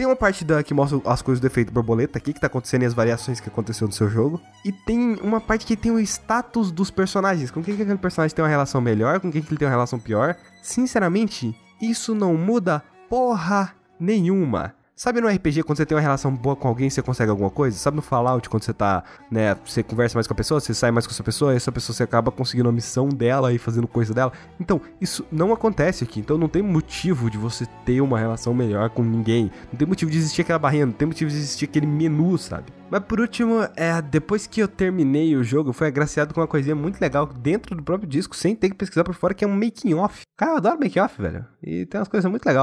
tem 0.00 0.06
uma 0.06 0.16
parte 0.16 0.46
da 0.46 0.62
que 0.62 0.72
mostra 0.72 0.98
as 1.04 1.20
coisas 1.20 1.42
do 1.42 1.46
efeito 1.46 1.70
borboleta 1.70 2.16
aqui, 2.16 2.32
que 2.32 2.40
tá 2.40 2.46
acontecendo 2.46 2.84
e 2.84 2.86
as 2.86 2.94
variações 2.94 3.38
que 3.38 3.50
aconteceu 3.50 3.86
no 3.86 3.92
seu 3.92 4.08
jogo. 4.08 4.40
E 4.64 4.72
tem 4.72 5.16
uma 5.16 5.42
parte 5.42 5.66
que 5.66 5.76
tem 5.76 5.92
o 5.92 6.00
status 6.00 6.72
dos 6.72 6.90
personagens. 6.90 7.50
Com 7.50 7.62
quem 7.62 7.76
que 7.76 7.82
aquele 7.82 7.98
personagem 7.98 8.34
tem 8.34 8.42
uma 8.42 8.48
relação 8.48 8.80
melhor, 8.80 9.20
com 9.20 9.30
quem 9.30 9.42
que 9.42 9.50
ele 9.50 9.58
tem 9.58 9.68
uma 9.68 9.74
relação 9.74 9.98
pior. 9.98 10.36
Sinceramente, 10.62 11.54
isso 11.82 12.14
não 12.14 12.34
muda 12.34 12.82
porra 13.10 13.74
nenhuma. 14.00 14.74
Sabe 15.02 15.18
no 15.18 15.28
RPG, 15.28 15.62
quando 15.62 15.78
você 15.78 15.86
tem 15.86 15.96
uma 15.96 16.02
relação 16.02 16.30
boa 16.30 16.54
com 16.54 16.68
alguém, 16.68 16.90
você 16.90 17.00
consegue 17.00 17.30
alguma 17.30 17.48
coisa? 17.48 17.74
Sabe 17.78 17.96
no 17.96 18.02
Fallout, 18.02 18.50
quando 18.50 18.64
você 18.64 18.74
tá, 18.74 19.02
né, 19.30 19.56
você 19.64 19.82
conversa 19.82 20.14
mais 20.14 20.26
com 20.26 20.34
a 20.34 20.36
pessoa, 20.36 20.60
você 20.60 20.74
sai 20.74 20.90
mais 20.90 21.06
com 21.06 21.12
essa 21.14 21.22
pessoa, 21.22 21.54
e 21.54 21.56
essa 21.56 21.72
pessoa 21.72 21.96
você 21.96 22.02
acaba 22.02 22.30
conseguindo 22.30 22.68
a 22.68 22.72
missão 22.72 23.08
dela 23.08 23.50
e 23.50 23.56
fazendo 23.56 23.88
coisa 23.88 24.12
dela? 24.12 24.30
Então, 24.60 24.78
isso 25.00 25.24
não 25.32 25.54
acontece 25.54 26.04
aqui. 26.04 26.20
Então 26.20 26.36
não 26.36 26.48
tem 26.50 26.60
motivo 26.60 27.30
de 27.30 27.38
você 27.38 27.64
ter 27.86 28.02
uma 28.02 28.18
relação 28.18 28.52
melhor 28.52 28.90
com 28.90 29.02
ninguém. 29.02 29.50
Não 29.72 29.78
tem 29.78 29.88
motivo 29.88 30.10
de 30.10 30.18
existir 30.18 30.42
aquela 30.42 30.58
barreira, 30.58 30.84
não 30.84 30.92
tem 30.92 31.08
motivo 31.08 31.30
de 31.30 31.36
existir 31.38 31.64
aquele 31.64 31.86
menu, 31.86 32.36
sabe? 32.36 32.66
Mas 32.90 33.00
por 33.04 33.20
último, 33.20 33.60
é, 33.76 34.02
depois 34.02 34.46
que 34.46 34.60
eu 34.60 34.66
terminei 34.66 35.36
o 35.36 35.44
jogo, 35.44 35.72
foi 35.72 35.86
agraciado 35.86 36.34
com 36.34 36.40
uma 36.40 36.46
coisinha 36.46 36.74
muito 36.74 37.00
legal 37.00 37.24
dentro 37.24 37.76
do 37.76 37.82
próprio 37.82 38.08
disco, 38.08 38.34
sem 38.34 38.54
ter 38.56 38.68
que 38.70 38.74
pesquisar 38.74 39.04
por 39.04 39.14
fora, 39.14 39.32
que 39.32 39.44
é 39.44 39.48
um 39.48 39.54
making 39.54 39.94
off. 39.94 40.22
Cara, 40.36 40.52
eu 40.52 40.56
adoro 40.56 40.80
making 40.80 40.98
off, 40.98 41.22
velho. 41.22 41.46
E 41.62 41.86
tem 41.86 42.00
umas 42.00 42.08
coisas 42.08 42.28
muito 42.28 42.44
legais. 42.44 42.60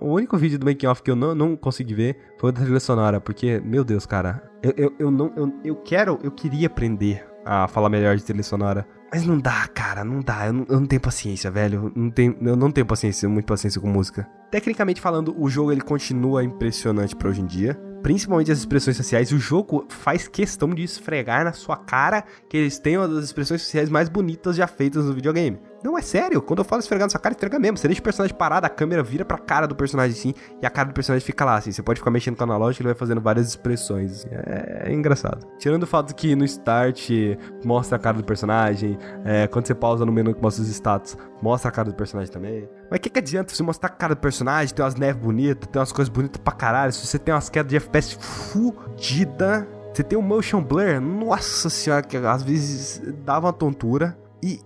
O 0.00 0.14
único 0.14 0.36
vídeo 0.36 0.58
do 0.58 0.66
making 0.66 0.86
off 0.86 1.02
que 1.02 1.10
eu 1.10 1.16
não, 1.16 1.34
não 1.34 1.56
consegui 1.56 1.94
ver 1.94 2.16
foi 2.38 2.50
o 2.50 2.52
da 2.52 2.62
trilha 2.62 2.80
sonora, 2.80 3.20
porque, 3.20 3.60
meu 3.64 3.84
Deus, 3.84 4.04
cara, 4.06 4.42
eu, 4.62 4.74
eu, 4.76 4.94
eu 4.98 5.10
não. 5.10 5.32
Eu, 5.36 5.52
eu 5.64 5.76
quero, 5.76 6.18
eu 6.22 6.32
queria 6.32 6.66
aprender 6.66 7.24
a 7.44 7.68
falar 7.68 7.88
melhor 7.88 8.16
de 8.16 8.24
trilha 8.24 8.42
sonora. 8.42 8.86
Mas 9.12 9.24
não 9.26 9.38
dá, 9.38 9.66
cara, 9.68 10.04
não 10.04 10.20
dá. 10.20 10.46
Eu 10.46 10.52
não, 10.52 10.66
eu 10.68 10.80
não 10.80 10.86
tenho 10.86 11.00
paciência, 11.00 11.50
velho. 11.50 11.92
Eu 11.96 12.02
não 12.02 12.10
tenho, 12.10 12.36
eu 12.40 12.56
não 12.56 12.70
tenho 12.70 12.86
paciência, 12.86 13.28
muito 13.28 13.46
paciência 13.46 13.80
com 13.80 13.88
música. 13.88 14.28
Tecnicamente 14.50 15.00
falando, 15.00 15.34
o 15.40 15.48
jogo 15.48 15.72
ele 15.72 15.80
continua 15.80 16.42
impressionante 16.42 17.14
para 17.14 17.28
hoje 17.28 17.40
em 17.40 17.46
dia 17.46 17.89
principalmente 18.02 18.50
as 18.50 18.58
expressões 18.58 18.96
sociais, 18.96 19.32
o 19.32 19.38
jogo 19.38 19.86
faz 19.88 20.28
questão 20.28 20.70
de 20.70 20.82
esfregar 20.82 21.44
na 21.44 21.52
sua 21.52 21.76
cara 21.76 22.24
que 22.48 22.56
eles 22.56 22.78
têm 22.78 22.96
uma 22.96 23.08
das 23.08 23.24
expressões 23.24 23.62
sociais 23.62 23.88
mais 23.88 24.08
bonitas 24.08 24.56
já 24.56 24.66
feitas 24.66 25.04
no 25.04 25.12
videogame. 25.12 25.58
Não, 25.82 25.96
é 25.96 26.02
sério. 26.02 26.42
Quando 26.42 26.58
eu 26.60 26.64
falo 26.64 26.80
esfregar 26.80 27.06
na 27.06 27.10
sua 27.10 27.20
cara, 27.20 27.34
esfrega 27.34 27.58
mesmo. 27.58 27.78
Você 27.78 27.88
deixa 27.88 28.00
o 28.00 28.04
personagem 28.04 28.36
parado, 28.36 28.66
a 28.66 28.70
câmera 28.70 29.02
vira 29.02 29.24
pra 29.24 29.38
cara 29.38 29.66
do 29.66 29.74
personagem 29.74 30.16
assim, 30.16 30.34
e 30.60 30.66
a 30.66 30.70
cara 30.70 30.88
do 30.88 30.94
personagem 30.94 31.24
fica 31.24 31.44
lá, 31.44 31.56
assim. 31.56 31.72
Você 31.72 31.82
pode 31.82 32.00
ficar 32.00 32.10
mexendo 32.10 32.36
com 32.36 32.42
o 32.42 32.44
analógico, 32.44 32.82
ele 32.82 32.88
vai 32.88 32.98
fazendo 32.98 33.20
várias 33.20 33.48
expressões. 33.48 34.12
Assim. 34.12 34.28
É, 34.30 34.84
é, 34.86 34.92
engraçado. 34.92 35.46
Tirando 35.58 35.84
o 35.84 35.86
fato 35.86 36.14
que 36.14 36.34
no 36.34 36.44
start 36.44 37.10
mostra 37.64 37.96
a 37.96 38.00
cara 38.00 38.16
do 38.16 38.24
personagem, 38.24 38.98
é, 39.24 39.46
quando 39.46 39.66
você 39.66 39.74
pausa 39.74 40.04
no 40.04 40.12
menu 40.12 40.34
que 40.34 40.42
mostra 40.42 40.62
os 40.62 40.68
status, 40.68 41.16
mostra 41.42 41.70
a 41.70 41.72
cara 41.72 41.88
do 41.88 41.94
personagem 41.94 42.32
também. 42.32 42.68
Mas 42.90 42.98
o 42.98 43.00
que, 43.00 43.10
que 43.10 43.18
adianta 43.18 43.54
você 43.54 43.62
mostrar 43.62 43.88
a 43.88 43.92
cara 43.92 44.14
do 44.14 44.20
personagem, 44.20 44.74
tem 44.74 44.84
umas 44.84 44.94
neves 44.94 45.22
bonitas, 45.22 45.68
tem 45.70 45.80
umas 45.80 45.92
coisas 45.92 46.12
bonitas 46.12 46.40
pra 46.42 46.52
caralho, 46.52 46.92
se 46.92 47.06
você 47.06 47.18
tem 47.18 47.32
umas 47.32 47.48
quedas 47.48 47.70
de 47.70 47.76
FPS 47.76 48.14
fudida 48.14 49.66
você 49.92 50.04
tem 50.04 50.16
o 50.16 50.22
motion 50.22 50.62
blur, 50.62 51.00
nossa 51.00 51.68
senhora, 51.68 52.02
que 52.02 52.16
às 52.16 52.42
vezes 52.42 53.02
dava 53.24 53.48
uma 53.48 53.52
tontura. 53.52 54.16
E 54.42 54.60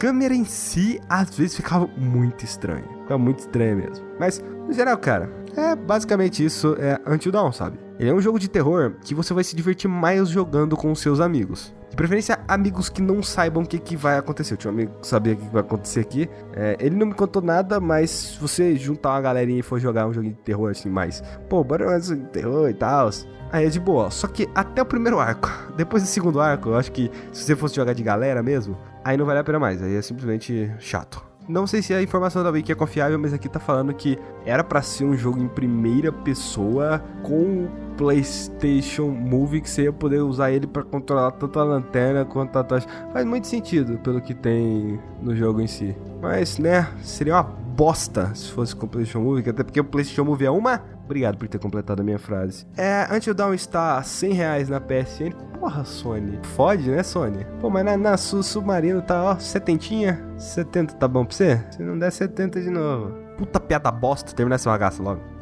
câmera 0.00 0.34
em 0.34 0.46
si, 0.46 0.98
às 1.06 1.36
vezes, 1.36 1.54
ficava 1.54 1.86
muito 1.94 2.42
estranha. 2.42 2.88
Ficava 3.02 3.18
muito 3.18 3.40
estranha 3.40 3.76
mesmo. 3.76 4.04
Mas, 4.18 4.42
no 4.66 4.72
geral, 4.72 4.96
cara, 4.96 5.30
é 5.54 5.76
basicamente 5.76 6.42
isso, 6.42 6.74
é 6.78 6.98
Until 7.06 7.30
Dawn, 7.30 7.52
sabe? 7.52 7.78
Ele 7.98 8.08
é 8.08 8.14
um 8.14 8.20
jogo 8.20 8.38
de 8.38 8.48
terror 8.48 8.94
que 9.04 9.14
você 9.14 9.34
vai 9.34 9.44
se 9.44 9.54
divertir 9.54 9.90
mais 9.90 10.30
jogando 10.30 10.74
com 10.74 10.90
os 10.90 11.00
seus 11.00 11.20
amigos. 11.20 11.74
De 11.90 11.96
preferência, 11.96 12.40
amigos 12.48 12.88
que 12.88 13.02
não 13.02 13.22
saibam 13.22 13.62
o 13.62 13.66
que, 13.66 13.78
que 13.78 13.94
vai 13.94 14.16
acontecer. 14.16 14.54
Eu 14.54 14.56
tinha 14.56 14.70
um 14.70 14.74
amigo 14.74 14.92
que 15.02 15.06
sabia 15.06 15.34
o 15.34 15.36
que 15.36 15.52
vai 15.52 15.60
acontecer 15.60 16.00
aqui. 16.00 16.30
É, 16.54 16.78
ele 16.80 16.96
não 16.96 17.08
me 17.08 17.14
contou 17.14 17.42
nada, 17.42 17.78
mas 17.78 18.10
se 18.10 18.38
você 18.40 18.76
juntar 18.76 19.10
uma 19.10 19.20
galerinha 19.20 19.60
e 19.60 19.62
for 19.62 19.78
jogar 19.78 20.06
um 20.06 20.14
jogo 20.14 20.28
de 20.28 20.34
terror 20.36 20.70
assim, 20.70 20.88
mais, 20.88 21.22
pô, 21.50 21.62
bora 21.62 21.84
mais 21.84 22.10
um 22.10 22.24
terror 22.24 22.70
e 22.70 22.74
tal. 22.74 23.10
Aí 23.52 23.66
é 23.66 23.68
de 23.68 23.80
boa. 23.80 24.10
Só 24.10 24.26
que 24.28 24.48
até 24.54 24.80
o 24.80 24.86
primeiro 24.86 25.18
arco. 25.18 25.50
Depois 25.76 26.02
do 26.02 26.06
segundo 26.06 26.40
arco, 26.40 26.70
eu 26.70 26.76
acho 26.76 26.90
que 26.90 27.10
se 27.32 27.44
você 27.44 27.54
fosse 27.54 27.76
jogar 27.76 27.92
de 27.92 28.02
galera 28.02 28.42
mesmo, 28.42 28.78
aí 29.04 29.16
não 29.16 29.26
vale 29.26 29.38
a 29.38 29.44
pena 29.44 29.58
mais. 29.58 29.82
Aí 29.82 29.94
é 29.94 30.02
simplesmente 30.02 30.70
chato. 30.78 31.30
Não 31.48 31.66
sei 31.66 31.82
se 31.82 31.92
a 31.92 32.00
informação 32.00 32.44
da 32.44 32.50
Wiki 32.50 32.70
é 32.70 32.74
confiável, 32.76 33.18
mas 33.18 33.32
aqui 33.32 33.48
tá 33.48 33.58
falando 33.58 33.92
que 33.92 34.16
era 34.46 34.62
para 34.62 34.82
ser 34.82 35.04
um 35.04 35.16
jogo 35.16 35.42
em 35.42 35.48
primeira 35.48 36.12
pessoa 36.12 37.02
com 37.24 37.66
PlayStation 37.96 39.08
Move 39.08 39.60
que 39.60 39.68
você 39.68 39.82
ia 39.82 39.92
poder 39.92 40.20
usar 40.20 40.52
ele 40.52 40.66
para 40.66 40.84
controlar 40.84 41.32
tanto 41.32 41.58
a 41.58 41.64
lanterna 41.64 42.24
quanto 42.24 42.56
a 42.56 42.62
tocha. 42.62 42.86
Faz 43.12 43.26
muito 43.26 43.48
sentido 43.48 43.98
pelo 43.98 44.20
que 44.20 44.32
tem 44.32 45.00
no 45.20 45.34
jogo 45.34 45.60
em 45.60 45.66
si. 45.66 45.96
Mas, 46.22 46.56
né, 46.56 46.88
seria 47.02 47.34
uma 47.34 47.59
bosta 47.80 48.34
se 48.34 48.52
fosse 48.52 48.76
com 48.76 48.84
o 48.84 48.88
PlayStation 48.90 49.20
Move, 49.20 49.48
até 49.48 49.64
porque 49.64 49.80
o 49.80 49.84
PlayStation 49.84 50.22
Move 50.22 50.44
é 50.44 50.50
uma. 50.50 50.82
Obrigado 51.02 51.38
por 51.38 51.48
ter 51.48 51.58
completado 51.58 52.02
a 52.02 52.04
minha 52.04 52.18
frase. 52.18 52.66
É, 52.76 53.06
antes 53.10 53.22
de 53.22 53.30
eu 53.30 53.34
dar 53.34 53.46
um 53.46 53.54
está 53.54 54.02
100 54.02 54.32
reais 54.34 54.68
na 54.68 54.78
PSN. 54.78 55.32
Porra, 55.58 55.82
Sony. 55.82 56.38
Fode, 56.54 56.90
né, 56.90 57.02
Sony? 57.02 57.46
Pô, 57.58 57.70
mas 57.70 57.82
na, 57.82 57.96
na 57.96 58.18
Submarino 58.18 59.00
tá, 59.00 59.24
ó, 59.24 59.38
setentinha. 59.38 60.22
70 60.36 60.94
tá 60.96 61.08
bom 61.08 61.24
pra 61.24 61.34
você? 61.34 61.64
Se 61.70 61.82
não 61.82 61.98
der 61.98 62.12
70 62.12 62.60
de 62.60 62.68
novo. 62.68 63.14
Puta 63.38 63.58
piada 63.58 63.90
bosta, 63.90 64.34
terminar 64.34 64.56
essa 64.56 64.68
bagaça 64.68 65.02
logo. 65.02 65.39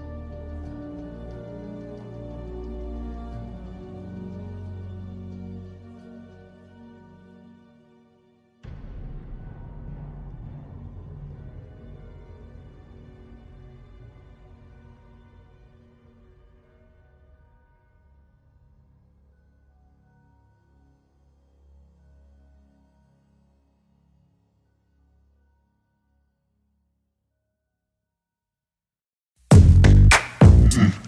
Mm-hmm. 30.68 31.07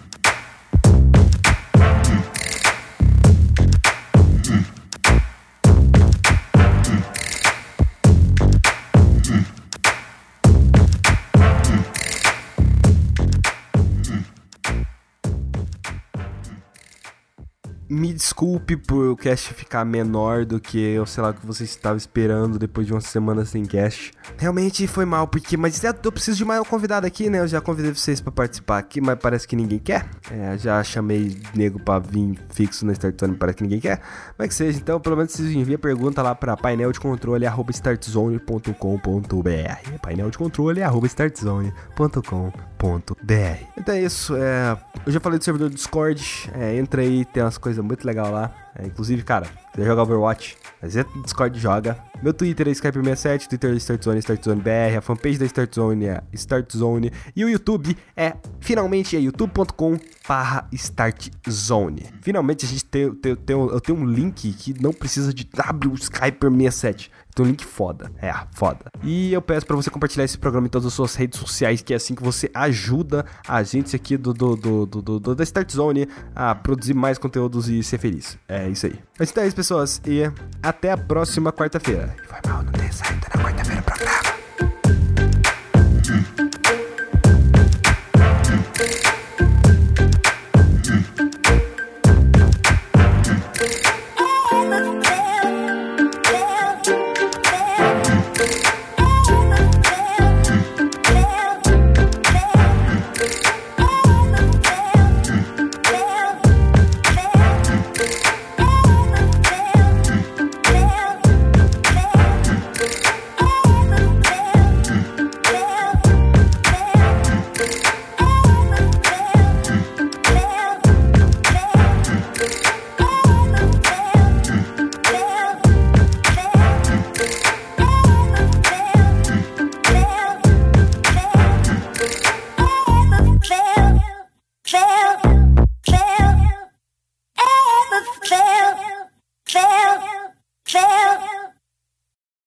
Me 18.01 18.11
desculpe 18.11 18.75
por 18.75 19.11
o 19.11 19.15
cast 19.15 19.53
ficar 19.53 19.85
menor 19.85 20.43
do 20.43 20.59
que 20.59 20.79
eu 20.79 21.05
sei 21.05 21.21
lá 21.21 21.31
que 21.31 21.45
você 21.45 21.65
estava 21.65 21.97
esperando 21.97 22.57
depois 22.57 22.87
de 22.87 22.93
uma 22.93 22.99
semana 22.99 23.45
sem 23.45 23.63
cast. 23.63 24.11
Realmente 24.39 24.87
foi 24.87 25.05
mal, 25.05 25.27
porque 25.27 25.55
mas 25.55 25.83
é, 25.83 25.93
eu 26.03 26.11
preciso 26.11 26.37
de 26.37 26.43
mais 26.43 26.59
um 26.59 26.65
convidado 26.65 27.05
aqui, 27.05 27.29
né? 27.29 27.41
Eu 27.41 27.47
já 27.47 27.61
convidei 27.61 27.93
vocês 27.93 28.19
para 28.19 28.31
participar 28.31 28.79
aqui, 28.79 28.99
mas 28.99 29.19
parece 29.19 29.47
que 29.47 29.55
ninguém 29.55 29.77
quer. 29.77 30.09
É, 30.31 30.57
já 30.57 30.83
chamei 30.83 31.39
nego 31.53 31.79
para 31.79 31.99
vir 31.99 32.39
fixo 32.49 32.87
na 32.87 32.93
Startzone, 32.93 33.35
parece 33.35 33.57
que 33.57 33.63
ninguém 33.63 33.79
quer. 33.79 34.01
Mas 34.35 34.47
que 34.47 34.55
seja, 34.55 34.79
então 34.79 34.99
pelo 34.99 35.15
menos 35.15 35.33
vocês 35.33 35.51
enviem 35.51 35.77
pergunta 35.77 36.23
lá 36.23 36.33
para 36.33 36.57
painel 36.57 36.91
de 36.91 36.99
controle 36.99 37.45
startzone.com.br. 37.69 39.99
Painel 40.01 40.31
de 40.31 40.39
controle 40.39 40.81
startzone.com.br. 40.81 43.65
Então 43.77 43.93
é 43.93 44.01
isso, 44.01 44.35
é, 44.35 44.75
eu 45.05 45.11
já 45.11 45.19
falei 45.19 45.37
do 45.37 45.45
servidor 45.45 45.69
do 45.69 45.75
Discord, 45.75 46.49
é, 46.55 46.77
entra 46.77 47.01
aí, 47.01 47.25
tem 47.25 47.43
umas 47.43 47.57
coisas 47.57 47.83
legais 48.05 48.31
lá. 48.31 48.51
É, 48.75 48.85
inclusive, 48.85 49.23
cara, 49.23 49.47
quiser 49.73 49.85
jogar 49.85 50.03
Overwatch, 50.03 50.57
mas 50.81 50.95
é 50.95 51.05
Discord 51.23 51.59
joga. 51.59 51.97
Meu 52.21 52.33
Twitter 52.33 52.67
é 52.67 52.71
Skype67, 52.71 53.47
Twitter 53.47 53.73
é 53.73 53.77
StartZone, 53.77 54.19
StartZoneBR, 54.19 54.97
a 54.97 55.01
fanpage 55.01 55.39
da 55.39 55.45
StartZone 55.45 56.05
é 56.05 56.21
StartZone 56.33 57.11
e 57.35 57.43
o 57.43 57.49
YouTube 57.49 57.97
é, 58.15 58.35
finalmente, 58.59 59.17
é 59.17 59.19
youtube.com 59.19 59.97
barra 60.27 60.67
StartZone. 60.71 62.05
Finalmente 62.21 62.65
a 62.65 62.69
gente 62.69 62.85
tem, 62.85 63.13
tem, 63.15 63.35
tem, 63.35 63.55
eu 63.55 63.81
tenho 63.81 63.97
um 63.97 64.05
link 64.05 64.53
que 64.53 64.81
não 64.81 64.93
precisa 64.93 65.33
de 65.33 65.43
W 65.45 65.93
Skyper67. 65.93 67.09
Tem 67.33 67.45
um 67.45 67.49
link 67.49 67.63
foda. 67.63 68.11
É, 68.21 68.33
foda. 68.51 68.91
E 69.03 69.31
eu 69.31 69.41
peço 69.41 69.65
para 69.65 69.75
você 69.75 69.89
compartilhar 69.89 70.25
esse 70.25 70.37
programa 70.37 70.67
em 70.67 70.69
todas 70.69 70.85
as 70.87 70.93
suas 70.93 71.15
redes 71.15 71.39
sociais, 71.39 71.81
que 71.81 71.93
é 71.93 71.95
assim 71.95 72.13
que 72.13 72.21
você 72.21 72.51
ajuda 72.53 73.25
a 73.47 73.63
gente 73.63 73.95
aqui 73.95 74.17
do, 74.17 74.33
do, 74.33 74.55
do, 74.55 74.85
do, 74.85 75.19
do 75.19 75.35
da 75.35 75.43
Start 75.43 75.71
Zone 75.71 76.07
a 76.35 76.53
produzir 76.53 76.93
mais 76.93 77.17
conteúdos 77.17 77.69
e 77.69 77.81
ser 77.83 77.97
feliz. 77.97 78.37
É 78.47 78.60
é 78.61 78.69
isso 78.69 78.85
aí. 78.85 78.93
Mas 79.17 79.31
então 79.31 79.43
é 79.43 79.47
isso, 79.47 79.55
pessoas. 79.55 79.99
E 80.05 80.21
até 80.61 80.91
a 80.91 80.97
próxima 80.97 81.51
quarta-feira. 81.51 82.15
Foi 82.27 82.37
mal 82.47 82.61
não 82.61 82.71
na 82.71 83.43
quarta-feira 83.43 83.81
pra. 83.81 83.95